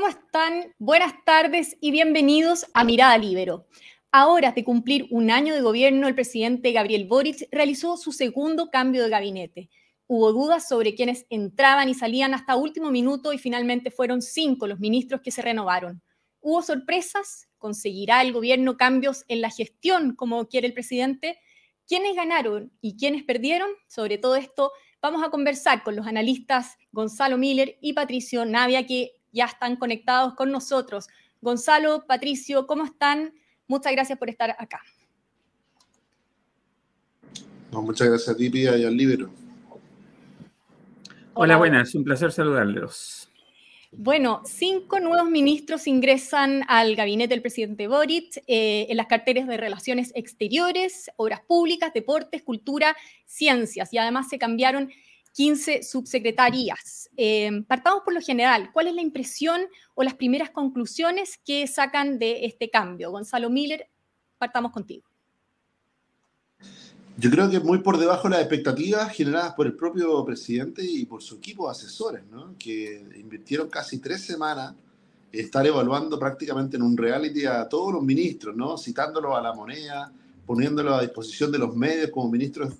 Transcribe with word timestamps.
¿Cómo 0.00 0.08
están? 0.08 0.74
Buenas 0.78 1.12
tardes 1.26 1.76
y 1.78 1.90
bienvenidos 1.90 2.64
a 2.72 2.84
Mirada 2.84 3.18
Libero. 3.18 3.66
A 4.10 4.28
horas 4.28 4.54
de 4.54 4.64
cumplir 4.64 5.06
un 5.10 5.30
año 5.30 5.52
de 5.52 5.60
gobierno, 5.60 6.08
el 6.08 6.14
presidente 6.14 6.72
Gabriel 6.72 7.06
Boric 7.06 7.46
realizó 7.52 7.98
su 7.98 8.10
segundo 8.10 8.70
cambio 8.70 9.02
de 9.02 9.10
gabinete. 9.10 9.68
Hubo 10.06 10.32
dudas 10.32 10.66
sobre 10.66 10.94
quienes 10.94 11.26
entraban 11.28 11.90
y 11.90 11.94
salían 11.94 12.32
hasta 12.32 12.56
último 12.56 12.90
minuto 12.90 13.34
y 13.34 13.38
finalmente 13.38 13.90
fueron 13.90 14.22
cinco 14.22 14.66
los 14.66 14.80
ministros 14.80 15.20
que 15.20 15.30
se 15.30 15.42
renovaron. 15.42 16.00
¿Hubo 16.40 16.62
sorpresas? 16.62 17.48
¿Conseguirá 17.58 18.22
el 18.22 18.32
gobierno 18.32 18.78
cambios 18.78 19.26
en 19.28 19.42
la 19.42 19.50
gestión 19.50 20.14
como 20.14 20.48
quiere 20.48 20.66
el 20.66 20.72
presidente? 20.72 21.36
¿Quiénes 21.86 22.16
ganaron 22.16 22.72
y 22.80 22.96
quiénes 22.96 23.22
perdieron? 23.22 23.68
Sobre 23.86 24.16
todo 24.16 24.36
esto 24.36 24.72
vamos 25.02 25.22
a 25.22 25.28
conversar 25.28 25.82
con 25.82 25.94
los 25.94 26.06
analistas 26.06 26.78
Gonzalo 26.90 27.36
Miller 27.36 27.76
y 27.82 27.92
Patricio 27.92 28.46
Navia 28.46 28.86
que 28.86 29.19
ya 29.32 29.46
están 29.46 29.76
conectados 29.76 30.34
con 30.34 30.50
nosotros. 30.50 31.08
Gonzalo, 31.40 32.04
Patricio, 32.06 32.66
¿cómo 32.66 32.84
están? 32.84 33.32
Muchas 33.66 33.92
gracias 33.92 34.18
por 34.18 34.28
estar 34.28 34.50
acá. 34.58 34.82
muchas 37.72 38.08
gracias 38.08 38.28
a 38.28 38.36
ti, 38.36 38.50
Pia, 38.50 38.76
y 38.76 38.84
al 38.84 38.96
Libero. 38.96 39.30
Hola, 41.34 41.56
buenas, 41.56 41.94
un 41.94 42.04
placer 42.04 42.32
saludarlos. 42.32 43.30
Bueno, 43.92 44.42
cinco 44.44 45.00
nuevos 45.00 45.28
ministros 45.28 45.88
ingresan 45.88 46.62
al 46.68 46.94
gabinete 46.94 47.34
del 47.34 47.42
presidente 47.42 47.88
Boric 47.88 48.36
eh, 48.46 48.86
en 48.88 48.96
las 48.96 49.06
carteras 49.06 49.48
de 49.48 49.56
Relaciones 49.56 50.12
Exteriores, 50.14 51.10
Obras 51.16 51.40
Públicas, 51.40 51.92
Deportes, 51.92 52.42
Cultura, 52.42 52.96
Ciencias 53.26 53.92
y 53.92 53.98
además 53.98 54.28
se 54.28 54.38
cambiaron 54.38 54.90
15 55.32 55.82
subsecretarías. 55.82 57.08
Eh, 57.16 57.62
partamos 57.66 58.02
por 58.04 58.14
lo 58.14 58.20
general. 58.20 58.70
¿Cuál 58.72 58.88
es 58.88 58.94
la 58.94 59.02
impresión 59.02 59.60
o 59.94 60.02
las 60.02 60.14
primeras 60.14 60.50
conclusiones 60.50 61.38
que 61.44 61.66
sacan 61.66 62.18
de 62.18 62.44
este 62.46 62.70
cambio? 62.70 63.10
Gonzalo 63.10 63.50
Miller, 63.50 63.86
partamos 64.38 64.72
contigo. 64.72 65.04
Yo 67.20 67.30
creo 67.30 67.50
que 67.50 67.60
muy 67.60 67.80
por 67.80 67.98
debajo 67.98 68.28
de 68.28 68.30
las 68.30 68.40
expectativas 68.40 69.12
generadas 69.12 69.52
por 69.52 69.66
el 69.66 69.74
propio 69.74 70.24
presidente 70.24 70.82
y 70.82 71.04
por 71.04 71.22
su 71.22 71.36
equipo 71.36 71.66
de 71.66 71.72
asesores, 71.72 72.22
¿no? 72.30 72.54
que 72.58 73.04
invirtieron 73.16 73.68
casi 73.68 73.98
tres 73.98 74.22
semanas 74.22 74.74
en 75.30 75.40
estar 75.44 75.66
evaluando 75.66 76.18
prácticamente 76.18 76.78
en 76.78 76.82
un 76.82 76.96
reality 76.96 77.44
a 77.44 77.68
todos 77.68 77.92
los 77.92 78.02
ministros, 78.02 78.56
¿no? 78.56 78.78
citándolos 78.78 79.36
a 79.36 79.42
la 79.42 79.52
moneda, 79.52 80.10
poniéndolo 80.46 80.94
a 80.94 81.02
disposición 81.02 81.52
de 81.52 81.58
los 81.58 81.76
medios 81.76 82.08
como 82.10 82.30
ministros, 82.30 82.72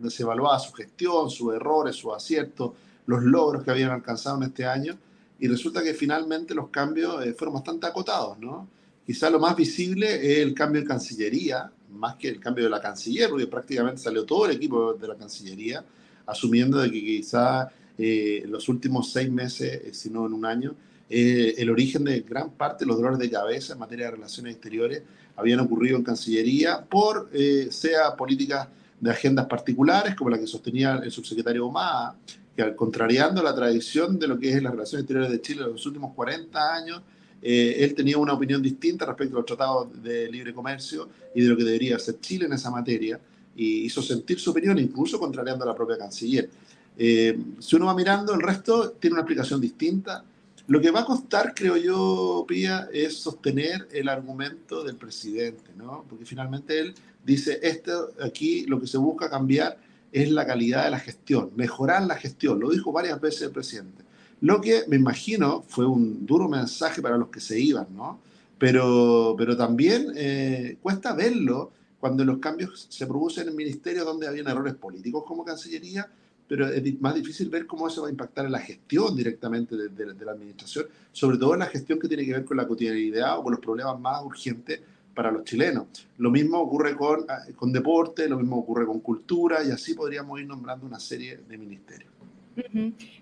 donde 0.00 0.14
se 0.14 0.22
evaluaba 0.22 0.58
su 0.58 0.72
gestión, 0.72 1.30
sus 1.30 1.54
errores, 1.54 1.94
sus 1.94 2.14
aciertos, 2.14 2.72
los 3.04 3.22
logros 3.22 3.62
que 3.62 3.70
habían 3.70 3.90
alcanzado 3.90 4.38
en 4.38 4.44
este 4.44 4.64
año. 4.64 4.96
Y 5.38 5.46
resulta 5.46 5.82
que 5.82 5.92
finalmente 5.92 6.54
los 6.54 6.70
cambios 6.70 7.24
eh, 7.24 7.34
fueron 7.34 7.54
bastante 7.54 7.86
acotados, 7.86 8.38
¿no? 8.38 8.66
Quizá 9.06 9.28
lo 9.28 9.38
más 9.38 9.54
visible 9.56 10.14
es 10.14 10.38
el 10.38 10.54
cambio 10.54 10.80
en 10.80 10.88
Cancillería, 10.88 11.70
más 11.90 12.16
que 12.16 12.28
el 12.28 12.40
cambio 12.40 12.64
de 12.64 12.70
la 12.70 12.80
Canciller, 12.80 13.28
porque 13.28 13.46
prácticamente 13.46 14.00
salió 14.00 14.24
todo 14.24 14.46
el 14.46 14.52
equipo 14.52 14.94
de 14.94 15.08
la 15.08 15.16
Cancillería, 15.16 15.84
asumiendo 16.26 16.78
de 16.78 16.90
que 16.90 17.00
quizá 17.00 17.68
eh, 17.98 18.42
en 18.44 18.52
los 18.52 18.68
últimos 18.68 19.12
seis 19.12 19.30
meses, 19.30 19.82
eh, 19.84 19.90
si 19.92 20.08
no 20.08 20.26
en 20.26 20.32
un 20.32 20.46
año, 20.46 20.74
el 21.12 21.68
origen 21.68 22.04
de 22.04 22.20
gran 22.20 22.50
parte 22.52 22.84
de 22.84 22.86
los 22.86 22.96
dolores 22.96 23.18
de 23.18 23.28
cabeza 23.28 23.72
en 23.72 23.80
materia 23.80 24.04
de 24.06 24.12
relaciones 24.12 24.52
exteriores 24.52 25.02
habían 25.40 25.60
ocurrido 25.60 25.96
en 25.96 26.04
Cancillería 26.04 26.84
por, 26.84 27.30
eh, 27.32 27.68
sea 27.70 28.14
políticas 28.16 28.68
de 29.00 29.10
agendas 29.10 29.46
particulares, 29.46 30.14
como 30.14 30.30
la 30.30 30.38
que 30.38 30.46
sostenía 30.46 31.00
el 31.02 31.10
subsecretario 31.10 31.66
Omada, 31.66 32.16
que 32.54 32.74
contrariando 32.76 33.42
la 33.42 33.54
tradición 33.54 34.18
de 34.18 34.28
lo 34.28 34.38
que 34.38 34.50
es 34.50 34.62
las 34.62 34.72
relaciones 34.72 35.04
exteriores 35.04 35.30
de 35.30 35.40
Chile 35.40 35.62
en 35.64 35.72
los 35.72 35.86
últimos 35.86 36.14
40 36.14 36.74
años, 36.74 37.02
eh, 37.42 37.76
él 37.78 37.94
tenía 37.94 38.18
una 38.18 38.34
opinión 38.34 38.60
distinta 38.60 39.06
respecto 39.06 39.36
a 39.36 39.38
los 39.40 39.46
tratados 39.46 40.02
de 40.02 40.30
libre 40.30 40.52
comercio 40.52 41.08
y 41.34 41.42
de 41.42 41.48
lo 41.48 41.56
que 41.56 41.64
debería 41.64 41.96
hacer 41.96 42.20
Chile 42.20 42.44
en 42.46 42.52
esa 42.52 42.70
materia, 42.70 43.18
y 43.56 43.84
hizo 43.84 44.02
sentir 44.02 44.38
su 44.38 44.50
opinión, 44.50 44.78
incluso 44.78 45.18
contrariando 45.18 45.64
a 45.64 45.68
la 45.68 45.74
propia 45.74 45.98
canciller. 45.98 46.48
Eh, 46.96 47.38
si 47.58 47.76
uno 47.76 47.86
va 47.86 47.94
mirando, 47.94 48.34
el 48.34 48.42
resto 48.42 48.92
tiene 48.92 49.14
una 49.14 49.22
explicación 49.22 49.60
distinta. 49.60 50.22
Lo 50.70 50.80
que 50.80 50.92
va 50.92 51.00
a 51.00 51.04
costar, 51.04 51.52
creo 51.52 51.76
yo, 51.76 52.44
Pía, 52.46 52.88
es 52.92 53.16
sostener 53.16 53.88
el 53.90 54.08
argumento 54.08 54.84
del 54.84 54.94
presidente, 54.94 55.72
¿no? 55.76 56.04
Porque 56.08 56.24
finalmente 56.24 56.78
él 56.78 56.94
dice, 57.24 57.58
esto 57.60 58.12
aquí 58.22 58.66
lo 58.66 58.80
que 58.80 58.86
se 58.86 58.96
busca 58.96 59.28
cambiar 59.28 59.78
es 60.12 60.30
la 60.30 60.46
calidad 60.46 60.84
de 60.84 60.92
la 60.92 61.00
gestión, 61.00 61.50
mejorar 61.56 62.04
la 62.04 62.14
gestión. 62.14 62.60
Lo 62.60 62.70
dijo 62.70 62.92
varias 62.92 63.20
veces 63.20 63.42
el 63.42 63.50
presidente. 63.50 64.04
Lo 64.42 64.60
que 64.60 64.84
me 64.86 64.94
imagino 64.94 65.64
fue 65.66 65.86
un 65.86 66.24
duro 66.24 66.48
mensaje 66.48 67.02
para 67.02 67.18
los 67.18 67.30
que 67.30 67.40
se 67.40 67.58
iban, 67.58 67.88
¿no? 67.96 68.20
Pero, 68.56 69.34
pero 69.36 69.56
también 69.56 70.12
eh, 70.14 70.78
cuesta 70.80 71.14
verlo 71.14 71.72
cuando 71.98 72.24
los 72.24 72.38
cambios 72.38 72.86
se 72.88 73.08
producen 73.08 73.48
en 73.48 73.56
ministerios 73.56 74.04
donde 74.04 74.28
habían 74.28 74.46
errores 74.46 74.74
políticos 74.74 75.24
como 75.26 75.44
Cancillería 75.44 76.08
pero 76.50 76.66
es 76.66 77.00
más 77.00 77.14
difícil 77.14 77.48
ver 77.48 77.64
cómo 77.64 77.86
eso 77.86 78.02
va 78.02 78.08
a 78.08 78.10
impactar 78.10 78.44
en 78.44 78.50
la 78.50 78.58
gestión 78.58 79.14
directamente 79.14 79.76
de, 79.76 80.24
la 80.24 80.32
administración, 80.32 80.86
sobre 81.12 81.38
todo 81.38 81.54
en 81.54 81.60
la 81.60 81.66
gestión 81.66 82.00
que 82.00 82.08
tiene 82.08 82.24
que 82.24 82.32
ver 82.32 82.44
con 82.44 82.56
la 82.56 82.66
cotidianidad 82.66 83.38
o 83.38 83.44
con 83.44 83.52
los 83.52 83.60
problemas 83.60 84.00
más 84.00 84.20
urgentes 84.24 84.80
para 85.14 85.30
los 85.30 85.44
chilenos. 85.44 85.86
Lo 86.18 86.28
mismo 86.28 86.58
ocurre 86.58 86.96
con, 86.96 87.24
ah, 87.28 87.42
con 87.54 87.72
deporte, 87.72 88.28
lo 88.28 88.36
mismo 88.36 88.58
ocurre 88.58 88.84
con 88.84 88.98
cultura 88.98 89.62
y 89.62 89.70
así 89.70 89.94
podríamos 89.94 90.40
ir 90.40 90.48
nombrando 90.48 90.86
una 90.86 90.98
serie 90.98 91.36
de 91.36 91.56
ministerios. 91.56 92.10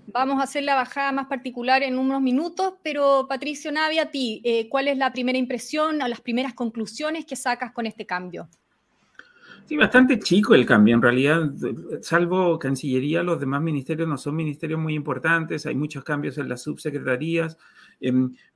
Vamos 0.06 0.40
a 0.40 0.44
hacer 0.44 0.62
la 0.62 0.74
bajada 0.74 1.12
más 1.12 1.26
particular 1.26 1.82
en 1.82 1.98
unos 1.98 2.22
minutos, 2.22 2.76
pero 2.82 3.26
Patricio 3.28 3.70
Navia, 3.70 4.04
a 4.04 4.10
ti, 4.10 4.40
eh, 4.42 4.70
¿cuál 4.70 4.88
es 4.88 4.96
la 4.96 5.12
primera 5.12 5.36
impresión 5.36 6.00
o 6.00 6.08
las 6.08 6.22
primeras 6.22 6.54
conclusiones 6.54 7.26
que 7.26 7.36
sacas 7.36 7.72
con 7.72 7.84
este 7.84 8.06
cambio? 8.06 8.48
Sí, 9.68 9.76
bastante 9.76 10.18
chico 10.18 10.54
el 10.54 10.64
cambio. 10.64 10.94
En 10.94 11.02
realidad, 11.02 11.52
salvo 12.00 12.58
Cancillería, 12.58 13.22
los 13.22 13.38
demás 13.38 13.60
ministerios 13.60 14.08
no 14.08 14.16
son 14.16 14.34
ministerios 14.34 14.80
muy 14.80 14.94
importantes. 14.94 15.66
Hay 15.66 15.74
muchos 15.74 16.04
cambios 16.04 16.38
en 16.38 16.48
las 16.48 16.62
subsecretarías, 16.62 17.58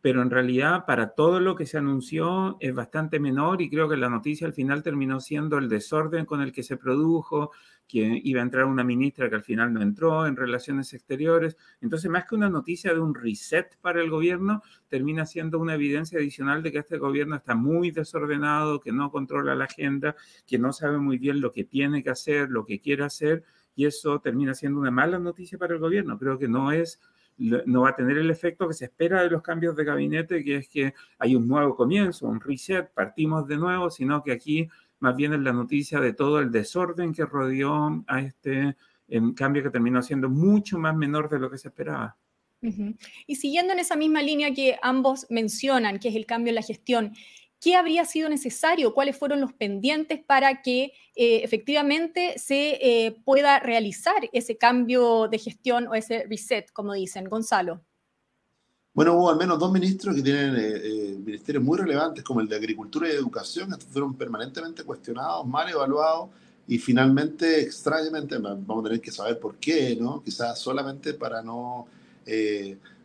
pero 0.00 0.22
en 0.22 0.30
realidad 0.30 0.84
para 0.86 1.14
todo 1.14 1.40
lo 1.40 1.56
que 1.56 1.66
se 1.66 1.78
anunció 1.78 2.56
es 2.60 2.74
bastante 2.74 3.18
menor 3.18 3.60
y 3.60 3.68
creo 3.68 3.88
que 3.88 3.96
la 3.96 4.08
noticia 4.08 4.46
al 4.46 4.52
final 4.52 4.82
terminó 4.82 5.20
siendo 5.20 5.58
el 5.58 5.68
desorden 5.68 6.26
con 6.26 6.42
el 6.42 6.52
que 6.52 6.62
se 6.62 6.76
produjo, 6.76 7.50
que 7.88 8.20
iba 8.24 8.40
a 8.40 8.44
entrar 8.44 8.64
una 8.64 8.84
ministra 8.84 9.28
que 9.28 9.34
al 9.34 9.42
final 9.42 9.72
no 9.72 9.82
entró 9.82 10.26
en 10.26 10.36
relaciones 10.36 10.94
exteriores. 10.94 11.58
Entonces, 11.80 12.10
más 12.10 12.24
que 12.24 12.34
una 12.34 12.48
noticia 12.48 12.94
de 12.94 13.00
un 13.00 13.14
reset 13.14 13.76
para 13.80 14.00
el 14.00 14.08
gobierno, 14.08 14.62
termina 14.88 15.26
siendo 15.26 15.58
una 15.58 15.74
evidencia 15.74 16.18
adicional 16.18 16.62
de 16.62 16.72
que 16.72 16.78
este 16.78 16.96
gobierno 16.96 17.36
está 17.36 17.54
muy 17.54 17.90
desordenado, 17.90 18.80
que 18.80 18.92
no 18.92 19.10
controla 19.10 19.54
la 19.54 19.64
agenda, 19.64 20.16
que 20.46 20.58
no 20.58 20.72
sabe 20.72 20.98
muy 20.98 21.18
bien 21.18 21.40
lo 21.40 21.52
que 21.52 21.64
tiene 21.64 22.02
que 22.02 22.10
hacer, 22.10 22.48
lo 22.48 22.64
que 22.64 22.80
quiere 22.80 23.04
hacer, 23.04 23.44
y 23.74 23.84
eso 23.84 24.20
termina 24.20 24.54
siendo 24.54 24.80
una 24.80 24.90
mala 24.90 25.18
noticia 25.18 25.58
para 25.58 25.74
el 25.74 25.80
gobierno. 25.80 26.18
Creo 26.18 26.38
que 26.38 26.48
no 26.48 26.72
es 26.72 26.98
no 27.38 27.82
va 27.82 27.90
a 27.90 27.96
tener 27.96 28.18
el 28.18 28.30
efecto 28.30 28.68
que 28.68 28.74
se 28.74 28.84
espera 28.84 29.22
de 29.22 29.30
los 29.30 29.42
cambios 29.42 29.74
de 29.76 29.84
gabinete, 29.84 30.44
que 30.44 30.56
es 30.56 30.68
que 30.68 30.94
hay 31.18 31.34
un 31.34 31.48
nuevo 31.48 31.74
comienzo, 31.74 32.26
un 32.26 32.40
reset, 32.40 32.92
partimos 32.92 33.46
de 33.48 33.56
nuevo, 33.56 33.90
sino 33.90 34.22
que 34.22 34.32
aquí 34.32 34.68
más 35.00 35.16
bien 35.16 35.32
es 35.32 35.40
la 35.40 35.52
noticia 35.52 36.00
de 36.00 36.12
todo 36.12 36.38
el 36.38 36.52
desorden 36.52 37.12
que 37.12 37.24
rodeó 37.24 38.04
a 38.06 38.20
este 38.20 38.76
cambio 39.34 39.62
que 39.62 39.70
terminó 39.70 40.00
siendo 40.00 40.30
mucho 40.30 40.78
más 40.78 40.94
menor 40.94 41.28
de 41.28 41.38
lo 41.38 41.50
que 41.50 41.58
se 41.58 41.68
esperaba. 41.68 42.16
Y 43.26 43.34
siguiendo 43.34 43.72
en 43.72 43.80
esa 43.80 43.96
misma 43.96 44.22
línea 44.22 44.54
que 44.54 44.78
ambos 44.82 45.26
mencionan, 45.28 45.98
que 45.98 46.08
es 46.08 46.14
el 46.14 46.26
cambio 46.26 46.50
en 46.50 46.54
la 46.54 46.62
gestión, 46.62 47.12
¿qué 47.62 47.76
habría 47.76 48.04
sido 48.04 48.28
necesario? 48.28 48.92
¿Cuáles 48.92 49.16
fueron 49.16 49.40
los 49.40 49.52
pendientes 49.52 50.20
para 50.22 50.62
que 50.62 50.92
eh, 51.14 51.40
efectivamente 51.44 52.34
se 52.36 52.78
eh, 52.82 53.16
pueda 53.24 53.60
realizar 53.60 54.28
ese 54.32 54.58
cambio 54.58 55.28
de 55.28 55.38
gestión 55.38 55.86
o 55.86 55.94
ese 55.94 56.26
reset, 56.28 56.70
como 56.72 56.92
dicen? 56.92 57.28
Gonzalo. 57.28 57.80
Bueno, 58.92 59.14
hubo 59.14 59.30
al 59.30 59.36
menos 59.36 59.58
dos 59.60 59.72
ministros 59.72 60.14
que 60.16 60.22
tienen 60.22 60.54
eh, 60.58 61.16
ministerios 61.24 61.62
muy 61.62 61.78
relevantes, 61.78 62.24
como 62.24 62.40
el 62.40 62.48
de 62.48 62.56
Agricultura 62.56 63.08
y 63.08 63.12
Educación, 63.12 63.72
estos 63.72 63.88
fueron 63.88 64.14
permanentemente 64.14 64.82
cuestionados, 64.82 65.46
mal 65.46 65.70
evaluados, 65.70 66.30
y 66.66 66.78
finalmente, 66.78 67.62
extrañamente, 67.62 68.38
vamos 68.38 68.80
a 68.80 68.88
tener 68.88 69.00
que 69.00 69.10
saber 69.10 69.38
por 69.38 69.56
qué, 69.56 69.96
¿no? 69.98 70.22
Quizás 70.22 70.58
solamente 70.58 71.14
para 71.14 71.42
no 71.42 71.86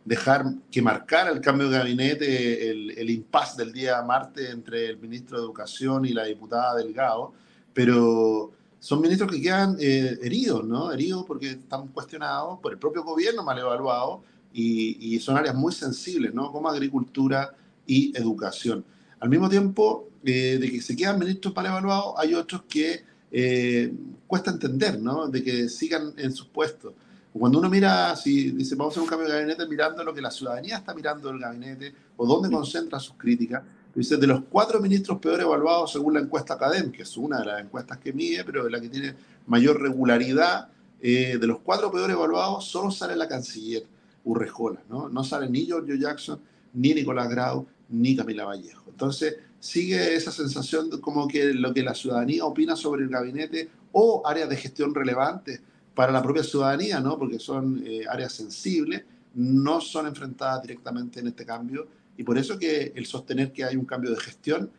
dejar 0.08 0.46
que 0.70 0.80
marcara 0.80 1.30
el 1.30 1.40
cambio 1.40 1.68
de 1.68 1.78
gabinete 1.78 2.70
el, 2.70 2.90
el 2.92 3.10
impasse 3.10 3.62
del 3.62 3.72
día 3.72 4.00
martes 4.02 4.48
entre 4.50 4.86
el 4.86 4.98
ministro 4.98 5.38
de 5.38 5.44
Educación 5.44 6.06
y 6.06 6.14
la 6.14 6.24
diputada 6.24 6.76
Delgado, 6.76 7.32
pero 7.74 8.52
son 8.80 9.02
ministros 9.02 9.30
que 9.30 9.42
quedan 9.42 9.76
heridos, 9.78 10.64
¿no? 10.64 10.90
Heridos 10.92 11.24
porque 11.26 11.50
están 11.50 11.88
cuestionados 11.88 12.58
por 12.60 12.72
el 12.72 12.78
propio 12.78 13.02
gobierno, 13.04 13.42
mal 13.42 13.58
evaluados, 13.58 14.20
y, 14.52 15.18
son 15.20 15.36
áreas 15.36 15.54
muy 15.54 15.72
sensibles, 15.72 16.32
¿no? 16.32 16.50
Como 16.50 16.68
agricultura 16.68 17.54
y 17.86 18.16
educación. 18.16 18.84
Al 19.20 19.28
mismo 19.28 19.48
tiempo, 19.48 20.08
eh, 20.24 20.58
de 20.60 20.70
que 20.70 20.80
se 20.80 20.96
quedan 20.96 21.18
ministros 21.18 21.52
para 21.52 21.68
evaluados, 21.68 22.14
hay 22.16 22.34
otros 22.34 22.62
que 22.68 23.04
eh, 23.30 23.92
cuesta 24.26 24.50
entender, 24.50 25.00
¿no? 25.00 25.28
De 25.28 25.42
que 25.42 25.68
sigan 25.68 26.14
en 26.16 26.32
sus 26.32 26.46
puestos. 26.46 26.94
Cuando 27.38 27.58
uno 27.58 27.68
mira, 27.68 28.16
si 28.16 28.50
dice 28.50 28.74
vamos 28.74 28.92
a 28.92 28.94
hacer 28.94 29.02
un 29.02 29.08
cambio 29.08 29.28
de 29.28 29.34
gabinete, 29.34 29.66
mirando 29.66 30.02
lo 30.02 30.12
que 30.12 30.20
la 30.20 30.30
ciudadanía 30.30 30.78
está 30.78 30.94
mirando 30.94 31.28
del 31.28 31.38
gabinete 31.38 31.94
o 32.16 32.26
dónde 32.26 32.50
concentra 32.50 32.98
sus 32.98 33.16
críticas, 33.16 33.62
dice 33.94 34.16
de 34.16 34.26
los 34.26 34.42
cuatro 34.50 34.80
ministros 34.80 35.18
peor 35.18 35.40
evaluados 35.40 35.92
según 35.92 36.14
la 36.14 36.20
encuesta 36.20 36.54
académica, 36.54 36.98
que 36.98 37.02
es 37.02 37.16
una 37.16 37.40
de 37.40 37.46
las 37.46 37.62
encuestas 37.62 37.98
que 37.98 38.12
mide, 38.12 38.44
pero 38.44 38.64
de 38.64 38.70
la 38.70 38.80
que 38.80 38.88
tiene 38.88 39.14
mayor 39.46 39.80
regularidad, 39.80 40.68
eh, 41.00 41.38
de 41.40 41.46
los 41.46 41.60
cuatro 41.60 41.90
peor 41.92 42.10
evaluados 42.10 42.64
solo 42.64 42.90
sale 42.90 43.14
la 43.14 43.28
canciller 43.28 43.84
Urrejola, 44.24 44.82
¿no? 44.88 45.08
No 45.08 45.24
sale 45.24 45.48
ni 45.48 45.64
Giorgio 45.64 45.94
Jackson, 45.94 46.40
ni 46.74 46.92
Nicolás 46.92 47.28
Grau, 47.28 47.66
ni 47.88 48.16
Camila 48.16 48.44
Vallejo. 48.44 48.84
Entonces, 48.90 49.36
sigue 49.60 50.14
esa 50.14 50.32
sensación 50.32 50.90
como 51.00 51.26
que 51.28 51.54
lo 51.54 51.72
que 51.72 51.82
la 51.82 51.94
ciudadanía 51.94 52.44
opina 52.44 52.76
sobre 52.76 53.04
el 53.04 53.08
gabinete 53.08 53.68
o 53.92 54.22
áreas 54.26 54.48
de 54.48 54.56
gestión 54.56 54.94
relevantes 54.94 55.60
para 55.98 56.12
la 56.12 56.22
propia 56.22 56.44
ciudadanía, 56.44 57.00
¿no? 57.00 57.18
porque 57.18 57.40
son 57.40 57.82
eh, 57.84 58.02
áreas 58.08 58.32
sensibles, 58.32 59.04
no 59.34 59.80
son 59.80 60.06
enfrentadas 60.06 60.62
directamente 60.62 61.18
en 61.18 61.26
este 61.26 61.44
cambio 61.44 61.88
y 62.16 62.22
por 62.22 62.38
eso 62.38 62.56
que 62.56 62.92
el 62.94 63.04
sostener 63.04 63.50
que 63.50 63.64
hay 63.64 63.74
un 63.74 63.84
cambio 63.84 64.12
de 64.12 64.20
gestión 64.20 64.70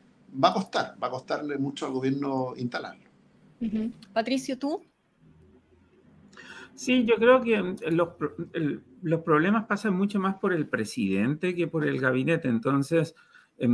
va 0.42 0.52
a 0.52 0.54
costar, 0.54 0.96
va 1.04 1.08
a 1.08 1.12
costarle 1.12 1.58
mucho 1.58 1.86
al 1.88 1.92
gobierno 1.92 2.54
instalarlo. 2.56 3.04
Patricio, 4.14 4.58
¿tú? 4.58 4.82
Sí, 6.74 7.04
yo 7.04 7.16
creo 7.18 7.42
que 7.42 7.62
mm, 7.62 7.76
los, 7.90 8.12
los 9.02 9.20
problemas 9.20 9.66
pasan 9.66 9.96
mucho 9.96 10.22
más 10.22 10.36
por 10.36 10.54
el 10.54 10.70
presidente 10.70 11.54
que 11.54 11.68
por 11.68 11.86
el 11.86 12.00
gabinete. 12.00 12.48
Entonces, 12.48 13.14
Em, 13.14 13.28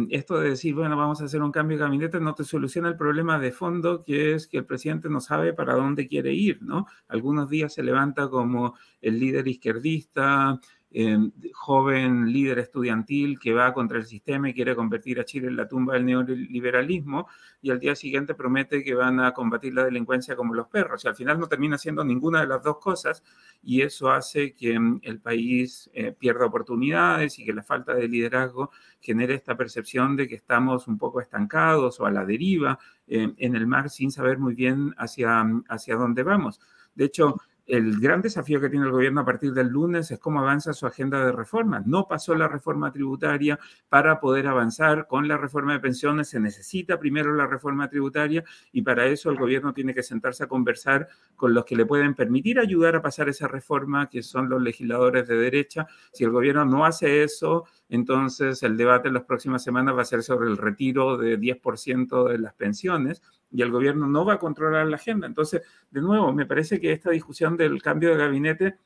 esto 0.09 0.39
de 0.39 0.49
decir, 0.49 0.73
bueno, 0.73 0.97
vamos 0.97 1.21
a 1.21 1.25
hacer 1.25 1.41
un 1.41 1.51
cambio 1.51 1.77
de 1.77 1.83
gabinete 1.83 2.19
no 2.19 2.33
te 2.33 2.43
soluciona 2.43 2.89
el 2.89 2.97
problema 2.97 3.37
de 3.39 3.51
fondo, 3.51 4.03
que 4.03 4.33
es 4.33 4.47
que 4.47 4.57
el 4.57 4.65
presidente 4.65 5.09
no 5.09 5.21
sabe 5.21 5.53
para 5.53 5.75
dónde 5.75 6.07
quiere 6.07 6.33
ir, 6.33 6.61
¿no? 6.61 6.87
Algunos 7.07 7.49
días 7.49 7.73
se 7.73 7.83
levanta 7.83 8.27
como 8.29 8.75
el 9.01 9.19
líder 9.19 9.47
izquierdista, 9.47 10.59
Em, 10.97 11.29
joven 11.51 12.31
líder 12.31 12.59
estudiantil 12.59 13.37
que 13.37 13.51
va 13.51 13.73
contra 13.73 13.97
el 13.97 14.05
sistema 14.05 14.49
y 14.49 14.53
quiere 14.53 14.77
convertir 14.77 15.19
a 15.19 15.25
Chile 15.25 15.47
en 15.47 15.57
la 15.57 15.67
tumba 15.67 15.95
del 15.95 16.05
neoliberalismo 16.05 17.27
y 17.61 17.69
al 17.69 17.81
día 17.81 17.95
siguiente 17.95 18.33
promete 18.33 18.81
que 18.81 18.95
van 18.95 19.19
a 19.19 19.33
combatir 19.33 19.73
la 19.73 19.83
delincuencia 19.83 20.37
como 20.37 20.53
los 20.53 20.69
perros. 20.69 21.03
Y 21.03 21.09
al 21.09 21.15
final 21.17 21.37
no 21.37 21.47
termina 21.47 21.77
siendo 21.77 22.05
ninguna 22.05 22.39
de 22.39 22.47
las 22.47 22.63
dos 22.63 22.77
cosas 22.77 23.25
y 23.61 23.81
eso 23.81 24.09
hace 24.09 24.53
que 24.53 24.75
em, 24.75 25.01
el 25.03 25.19
país 25.19 25.89
eh, 25.93 26.13
pierda 26.17 26.45
oportunidades 26.45 27.39
y 27.39 27.43
que 27.43 27.51
la 27.51 27.63
falta 27.63 27.93
de 27.93 28.07
liderazgo 28.07 28.71
genere 29.01 29.33
esta 29.33 29.57
percepción 29.57 30.15
de 30.15 30.29
que 30.29 30.35
estamos 30.35 30.87
un 30.87 30.97
poco 30.97 31.19
estancados 31.19 31.99
o 31.99 32.05
a 32.05 32.11
la 32.11 32.23
deriva 32.23 32.79
em, 33.05 33.33
en 33.37 33.55
el 33.57 33.67
mar 33.67 33.89
sin 33.89 34.11
saber 34.11 34.39
muy 34.39 34.55
bien 34.55 34.93
hacia, 34.97 35.45
hacia 35.67 35.97
dónde 35.97 36.23
vamos. 36.23 36.61
De 36.95 37.03
hecho, 37.03 37.35
el 37.65 37.99
gran 37.99 38.21
desafío 38.21 38.61
que 38.61 38.69
tiene 38.69 38.85
el 38.85 38.91
gobierno 38.91 39.21
a 39.21 39.25
partir 39.25 39.51
del 39.53 39.69
lunes 39.69 40.11
es 40.11 40.19
cómo 40.19 40.39
avanza 40.39 40.73
su 40.73 40.85
agenda 40.85 41.25
de 41.25 41.31
reformas. 41.31 41.87
No 41.87 42.07
pasó 42.07 42.35
la 42.35 42.47
reforma 42.47 42.91
tributaria 42.91 43.59
para 43.89 44.19
poder 44.19 44.47
avanzar 44.47 45.07
con 45.07 45.27
la 45.27 45.37
reforma 45.37 45.73
de 45.73 45.79
pensiones. 45.79 46.29
Se 46.29 46.39
necesita 46.39 46.99
primero 46.99 47.33
la 47.33 47.47
reforma 47.47 47.89
tributaria 47.89 48.43
y 48.71 48.83
para 48.83 49.07
eso 49.07 49.31
el 49.31 49.37
gobierno 49.37 49.73
tiene 49.73 49.95
que 49.95 50.03
sentarse 50.03 50.43
a 50.43 50.47
conversar 50.47 51.07
con 51.35 51.53
los 51.53 51.65
que 51.65 51.75
le 51.75 51.85
pueden 51.85 52.13
permitir 52.13 52.59
ayudar 52.59 52.95
a 52.95 53.01
pasar 53.01 53.29
esa 53.29 53.47
reforma, 53.47 54.09
que 54.09 54.21
son 54.21 54.47
los 54.47 54.61
legisladores 54.61 55.27
de 55.27 55.35
derecha. 55.35 55.87
Si 56.13 56.23
el 56.23 56.29
gobierno 56.29 56.65
no 56.65 56.85
hace 56.85 57.23
eso, 57.23 57.65
entonces 57.89 58.61
el 58.61 58.77
debate 58.77 59.07
en 59.07 59.15
las 59.15 59.23
próximas 59.23 59.63
semanas 59.63 59.95
va 59.95 60.03
a 60.03 60.05
ser 60.05 60.21
sobre 60.21 60.49
el 60.49 60.57
retiro 60.57 61.17
de 61.17 61.39
10% 61.39 62.29
de 62.29 62.37
las 62.37 62.53
pensiones 62.53 63.21
y 63.51 63.61
el 63.61 63.71
gobierno 63.71 64.07
no 64.07 64.25
va 64.25 64.33
a 64.33 64.39
controlar 64.39 64.85
la 64.87 64.97
agenda. 64.97 65.27
Entonces, 65.27 65.61
de 65.89 66.01
nuevo, 66.01 66.33
me 66.33 66.45
parece 66.45 66.79
que 66.79 66.91
esta 66.91 67.11
discusión 67.11 67.54
del 67.57 67.81
cambio 67.81 68.09
de 68.11 68.17
gabinete 68.17 68.77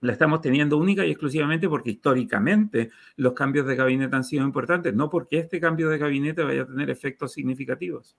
la 0.00 0.12
estamos 0.12 0.40
teniendo 0.40 0.76
única 0.76 1.04
y 1.06 1.10
exclusivamente 1.10 1.68
porque 1.68 1.90
históricamente 1.90 2.90
los 3.16 3.32
cambios 3.32 3.66
de 3.66 3.74
gabinete 3.74 4.14
han 4.14 4.24
sido 4.24 4.44
importantes, 4.44 4.94
no 4.94 5.08
porque 5.08 5.38
este 5.38 5.60
cambio 5.60 5.88
de 5.88 5.98
gabinete 5.98 6.42
vaya 6.42 6.62
a 6.62 6.66
tener 6.66 6.90
efectos 6.90 7.32
significativos. 7.32 8.16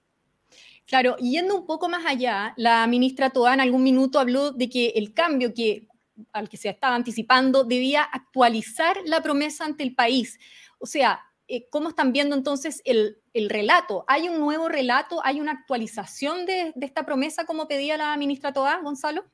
Claro, 0.88 1.16
yendo 1.18 1.56
un 1.56 1.66
poco 1.66 1.90
más 1.90 2.06
allá, 2.06 2.54
la 2.58 2.86
ministra 2.88 3.30
Toa 3.30 3.54
en 3.54 3.60
algún 3.60 3.84
minuto 3.84 4.20
habló 4.20 4.52
de 4.52 4.70
que 4.70 4.90
el 4.96 5.14
cambio 5.14 5.54
que, 5.54 5.88
al 6.32 6.48
que 6.48 6.58
se 6.58 6.70
estaba 6.70 6.96
anticipando 6.96 7.64
debía 7.64 8.04
actualizar 8.04 8.98
la 9.06 9.22
promesa 9.22 9.66
ante 9.66 9.84
el 9.84 9.96
país. 9.96 10.40
O 10.78 10.86
sea, 10.86 11.20
eh, 11.48 11.68
¿cómo 11.70 11.90
están 11.90 12.12
viendo 12.12 12.36
entonces 12.36 12.82
el, 12.86 13.18
relato? 13.50 14.06
¿Hay 14.08 14.30
un 14.30 14.40
nuevo 14.40 14.70
relato? 14.70 15.22
¿Hay 15.24 15.42
una 15.42 15.52
actualización 15.52 16.46
de, 16.46 16.74
esta 16.82 17.06
promesa 17.06 17.46
como 17.46 17.68
pedía 17.68 17.98
la 17.98 18.16
ministra 18.18 18.54
Toá, 18.54 18.80
Gonzalo? 18.82 19.26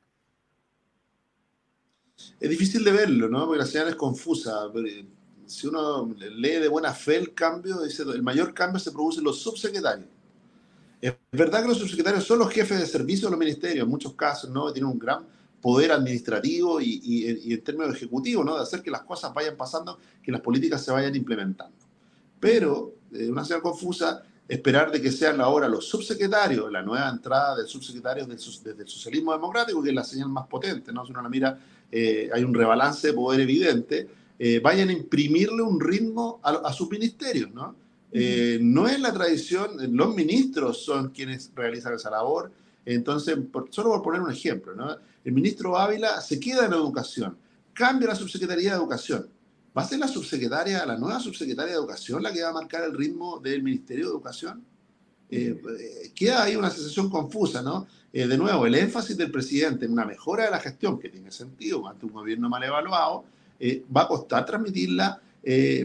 Es 2.39 2.49
difícil 2.49 2.83
de 2.83 2.91
verlo, 2.91 3.29
¿no? 3.29 3.45
Porque 3.45 3.59
la 3.59 3.65
señal 3.65 3.89
es 3.89 3.95
confusa. 3.95 4.71
Si 5.45 5.67
uno 5.67 6.13
lee 6.35 6.59
de 6.59 6.67
buena 6.67 6.93
fe 6.93 7.17
el 7.17 7.33
cambio, 7.33 7.81
dice, 7.81 8.03
el 8.03 8.23
mayor 8.23 8.53
cambio 8.53 8.79
se 8.79 8.91
produce 8.91 9.19
en 9.19 9.25
los 9.25 9.39
subsecretarios. 9.39 10.09
Es 11.01 11.15
verdad 11.31 11.61
que 11.63 11.69
los 11.69 11.79
subsecretarios 11.79 12.23
son 12.23 12.39
los 12.39 12.49
jefes 12.49 12.79
de 12.79 12.85
servicio 12.85 13.27
de 13.27 13.31
los 13.31 13.39
ministerios, 13.39 13.83
en 13.83 13.89
muchos 13.89 14.13
casos, 14.13 14.49
¿no? 14.49 14.71
Tienen 14.71 14.91
un 14.91 14.99
gran 14.99 15.25
poder 15.61 15.91
administrativo 15.91 16.79
y, 16.81 17.01
y 17.03 17.53
en 17.53 17.63
términos 17.63 17.95
ejecutivos, 17.95 18.45
¿no? 18.45 18.55
De 18.55 18.63
hacer 18.63 18.81
que 18.81 18.91
las 18.91 19.01
cosas 19.01 19.33
vayan 19.33 19.57
pasando, 19.57 19.99
que 20.23 20.31
las 20.31 20.41
políticas 20.41 20.83
se 20.83 20.91
vayan 20.91 21.15
implementando 21.15 21.81
pero 22.41 22.95
eh, 23.13 23.29
una 23.29 23.45
señal 23.45 23.61
confusa 23.61 24.23
esperar 24.51 24.91
de 24.91 25.01
que 25.01 25.13
sean 25.13 25.39
ahora 25.39 25.69
los 25.69 25.87
subsecretarios, 25.87 26.69
la 26.69 26.81
nueva 26.81 27.09
entrada 27.09 27.55
de 27.55 27.65
subsecretarios 27.65 28.27
desde 28.27 28.81
el 28.81 28.87
socialismo 28.89 29.31
democrático, 29.31 29.81
que 29.81 29.89
es 29.89 29.95
la 29.95 30.03
señal 30.03 30.27
más 30.27 30.45
potente, 30.47 30.91
¿no? 30.91 31.05
Si 31.05 31.11
uno 31.11 31.21
la 31.21 31.29
mira, 31.29 31.57
eh, 31.89 32.29
hay 32.33 32.43
un 32.43 32.53
rebalance 32.53 33.07
de 33.07 33.13
poder 33.13 33.39
evidente, 33.39 34.09
eh, 34.37 34.59
vayan 34.59 34.89
a 34.89 34.91
imprimirle 34.91 35.61
un 35.61 35.79
ritmo 35.79 36.41
a, 36.43 36.73
sus 36.73 36.89
ministerios, 36.89 37.53
¿no? 37.53 37.75
no 38.13 38.87
es 38.87 38.99
la 38.99 39.13
tradición, 39.13 39.77
los 39.95 40.13
ministros 40.13 40.83
son 40.83 41.11
quienes 41.11 41.49
realizan 41.55 41.93
esa 41.93 42.09
labor, 42.09 42.51
entonces, 42.85 43.37
solo 43.69 43.89
por 43.91 44.01
poner 44.01 44.21
un 44.21 44.31
ejemplo, 44.31 44.75
¿no? 44.75 44.97
El 45.23 45.31
ministro 45.31 45.77
Ávila 45.77 46.19
se 46.19 46.41
queda 46.41 46.65
en 46.65 46.73
educación, 46.73 47.37
cambia 47.73 48.09
la 48.09 48.15
subsecretaría 48.15 48.71
de 48.71 48.75
educación, 48.75 49.27
¿Va 49.75 49.83
a 49.83 49.85
ser 49.85 49.99
la 49.99 50.07
subsecretaria, 50.07 50.85
la 50.85 50.97
nueva 50.97 51.19
subsecretaria 51.19 51.73
de 51.73 51.79
Educación 51.79 52.21
la 52.21 52.33
que 52.33 52.43
va 52.43 52.49
a 52.49 52.53
marcar 52.53 52.83
el 52.83 52.93
ritmo 52.93 53.39
del 53.39 53.63
Ministerio 53.63 54.05
de 54.05 54.11
Educación? 54.11 54.61
Eh, 55.29 55.61
eh, 55.79 56.11
queda 56.13 56.43
ahí 56.43 56.57
una 56.57 56.69
sensación 56.69 57.09
confusa, 57.09 57.61
¿no? 57.61 57.87
Eh, 58.11 58.27
de 58.27 58.37
nuevo, 58.37 58.65
el 58.65 58.75
énfasis 58.75 59.15
del 59.15 59.31
presidente 59.31 59.85
en 59.85 59.93
una 59.93 60.03
mejora 60.03 60.43
de 60.43 60.51
la 60.51 60.59
gestión, 60.59 60.99
que 60.99 61.07
tiene 61.07 61.31
sentido 61.31 61.87
ante 61.87 62.05
un 62.05 62.11
gobierno 62.11 62.49
mal 62.49 62.61
evaluado, 62.63 63.23
va 63.95 64.01
a 64.01 64.07
costar 64.07 64.45
transmitirla 64.45 65.21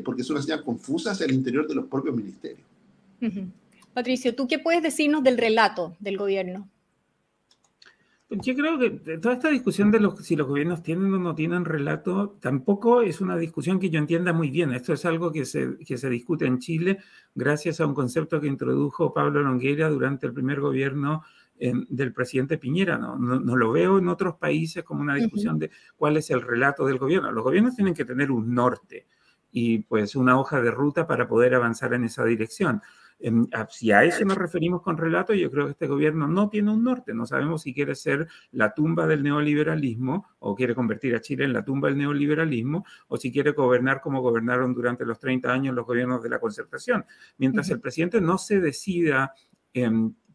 porque 0.04 0.22
es 0.22 0.30
una 0.30 0.40
señal 0.42 0.64
confusa 0.64 1.12
hacia 1.12 1.26
el 1.26 1.32
interior 1.32 1.68
de 1.68 1.74
los 1.74 1.86
propios 1.86 2.16
ministerios. 2.16 2.66
Patricio, 3.92 4.34
¿tú 4.34 4.48
qué 4.48 4.58
puedes 4.58 4.82
decirnos 4.82 5.22
del 5.22 5.38
relato 5.38 5.94
del 6.00 6.16
gobierno? 6.16 6.66
Yo 8.28 8.54
creo 8.56 8.76
que 8.76 9.18
toda 9.18 9.34
esta 9.34 9.50
discusión 9.50 9.92
de 9.92 10.00
los, 10.00 10.18
si 10.24 10.34
los 10.34 10.48
gobiernos 10.48 10.82
tienen 10.82 11.14
o 11.14 11.18
no 11.18 11.34
tienen 11.36 11.64
relato 11.64 12.36
tampoco 12.40 13.02
es 13.02 13.20
una 13.20 13.36
discusión 13.36 13.78
que 13.78 13.88
yo 13.88 14.00
entienda 14.00 14.32
muy 14.32 14.50
bien. 14.50 14.72
Esto 14.72 14.92
es 14.92 15.04
algo 15.04 15.30
que 15.30 15.44
se, 15.44 15.78
que 15.78 15.96
se 15.96 16.10
discute 16.10 16.44
en 16.44 16.58
Chile 16.58 16.98
gracias 17.36 17.80
a 17.80 17.86
un 17.86 17.94
concepto 17.94 18.40
que 18.40 18.48
introdujo 18.48 19.14
Pablo 19.14 19.42
Longueira 19.42 19.88
durante 19.88 20.26
el 20.26 20.32
primer 20.32 20.60
gobierno 20.60 21.22
del 21.58 22.12
presidente 22.12 22.58
Piñera. 22.58 22.98
¿no? 22.98 23.16
No, 23.16 23.56
lo 23.56 23.72
veo 23.72 23.98
en 23.98 24.08
otros 24.08 24.36
países 24.36 24.84
como 24.84 25.00
una 25.00 25.14
discusión 25.14 25.58
de 25.58 25.70
cuál 25.96 26.16
es 26.16 26.30
el 26.30 26.42
relato 26.42 26.84
del 26.86 26.98
gobierno. 26.98 27.32
Los 27.32 27.44
gobiernos 27.44 27.74
tienen 27.76 27.94
que 27.94 28.04
tener 28.04 28.30
un 28.30 28.54
norte 28.54 29.06
y 29.52 29.78
pues 29.78 30.16
una 30.16 30.38
hoja 30.38 30.60
de 30.60 30.70
ruta 30.70 31.06
para 31.06 31.26
poder 31.28 31.54
avanzar 31.54 31.94
en 31.94 32.04
esa 32.04 32.24
dirección. 32.24 32.82
Si 33.70 33.92
a 33.92 34.04
eso 34.04 34.24
nos 34.24 34.36
referimos 34.36 34.82
con 34.82 34.96
relato, 34.96 35.32
yo 35.32 35.50
creo 35.50 35.64
que 35.64 35.72
este 35.72 35.86
gobierno 35.86 36.28
no 36.28 36.50
tiene 36.50 36.70
un 36.70 36.84
norte. 36.84 37.14
No 37.14 37.26
sabemos 37.26 37.62
si 37.62 37.72
quiere 37.72 37.94
ser 37.94 38.28
la 38.52 38.74
tumba 38.74 39.06
del 39.06 39.22
neoliberalismo 39.22 40.26
o 40.38 40.54
quiere 40.54 40.74
convertir 40.74 41.14
a 41.14 41.20
Chile 41.20 41.44
en 41.44 41.54
la 41.54 41.64
tumba 41.64 41.88
del 41.88 41.96
neoliberalismo 41.96 42.84
o 43.08 43.16
si 43.16 43.32
quiere 43.32 43.52
gobernar 43.52 44.00
como 44.00 44.20
gobernaron 44.20 44.74
durante 44.74 45.06
los 45.06 45.18
30 45.18 45.50
años 45.50 45.74
los 45.74 45.86
gobiernos 45.86 46.22
de 46.22 46.28
la 46.28 46.38
concertación. 46.38 47.04
Mientras 47.38 47.70
el 47.70 47.80
presidente 47.80 48.20
no 48.20 48.36
se 48.36 48.60
decida 48.60 49.32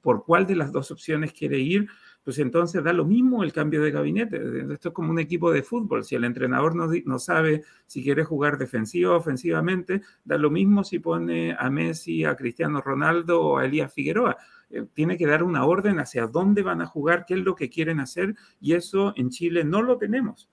por 0.02 0.26
cuál 0.26 0.48
de 0.48 0.56
las 0.56 0.72
dos 0.72 0.90
opciones 0.90 1.34
quiere 1.34 1.60
ir, 1.60 1.88
pues 2.24 2.38
entonces 2.40 2.84
da 2.84 2.94
lo 2.94 3.06
mismo 3.06 3.44
el 3.44 3.52
cambio 3.52 3.82
de 3.82 3.92
gabinete. 3.92 4.38
Esto 4.72 4.90
es 4.90 4.94
como 4.94 5.12
un 5.12 5.20
equipo 5.20 5.52
de 5.52 5.64
fútbol. 5.64 6.04
Si 6.04 6.16
el 6.16 6.24
entrenador 6.24 6.76
no, 6.76 7.20
sabe 7.20 7.64
si 7.88 8.04
quiere 8.04 8.24
jugar 8.24 8.58
defensivo 8.58 9.14
o 9.14 9.18
ofensivamente, 9.18 10.02
da 10.24 10.38
lo 10.38 10.52
mismo 10.52 10.84
si 10.84 11.00
pone 11.00 11.56
a 11.58 11.70
Messi, 11.70 12.24
a 12.24 12.36
Cristiano 12.36 12.82
Ronaldo 12.82 13.42
o 13.42 13.58
a 13.58 13.66
Elías 13.66 13.94
Figueroa. 13.94 14.38
Eh, 14.70 14.86
tiene 14.94 15.18
que 15.18 15.26
dar 15.26 15.44
una 15.44 15.66
orden 15.66 16.00
hacia 16.00 16.28
dónde 16.28 16.62
van 16.62 16.82
a 16.82 16.86
jugar, 16.86 17.26
qué 17.26 17.34
es 17.34 17.42
lo 17.42 17.56
que 17.56 17.70
quieren 17.70 18.00
hacer, 18.00 18.36
y 18.60 18.74
eso 18.74 19.14
en 19.16 19.30
Chile 19.30 19.64
no 19.64 19.82
lo 19.82 19.98
tenemos. 19.98 20.50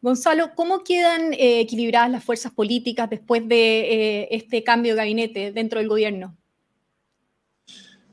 Gonzalo, 0.00 0.50
¿cómo 0.54 0.82
quedan 0.82 1.32
eh, 1.34 1.60
equilibradas 1.60 2.10
las 2.10 2.24
fuerzas 2.24 2.52
políticas 2.52 3.08
después 3.08 3.46
de 3.48 4.22
eh, 4.22 4.28
este 4.30 4.62
cambio 4.64 4.92
de 4.92 4.96
gabinete 4.98 5.52
dentro 5.52 5.78
del 5.78 5.88
gobierno? 5.88 6.36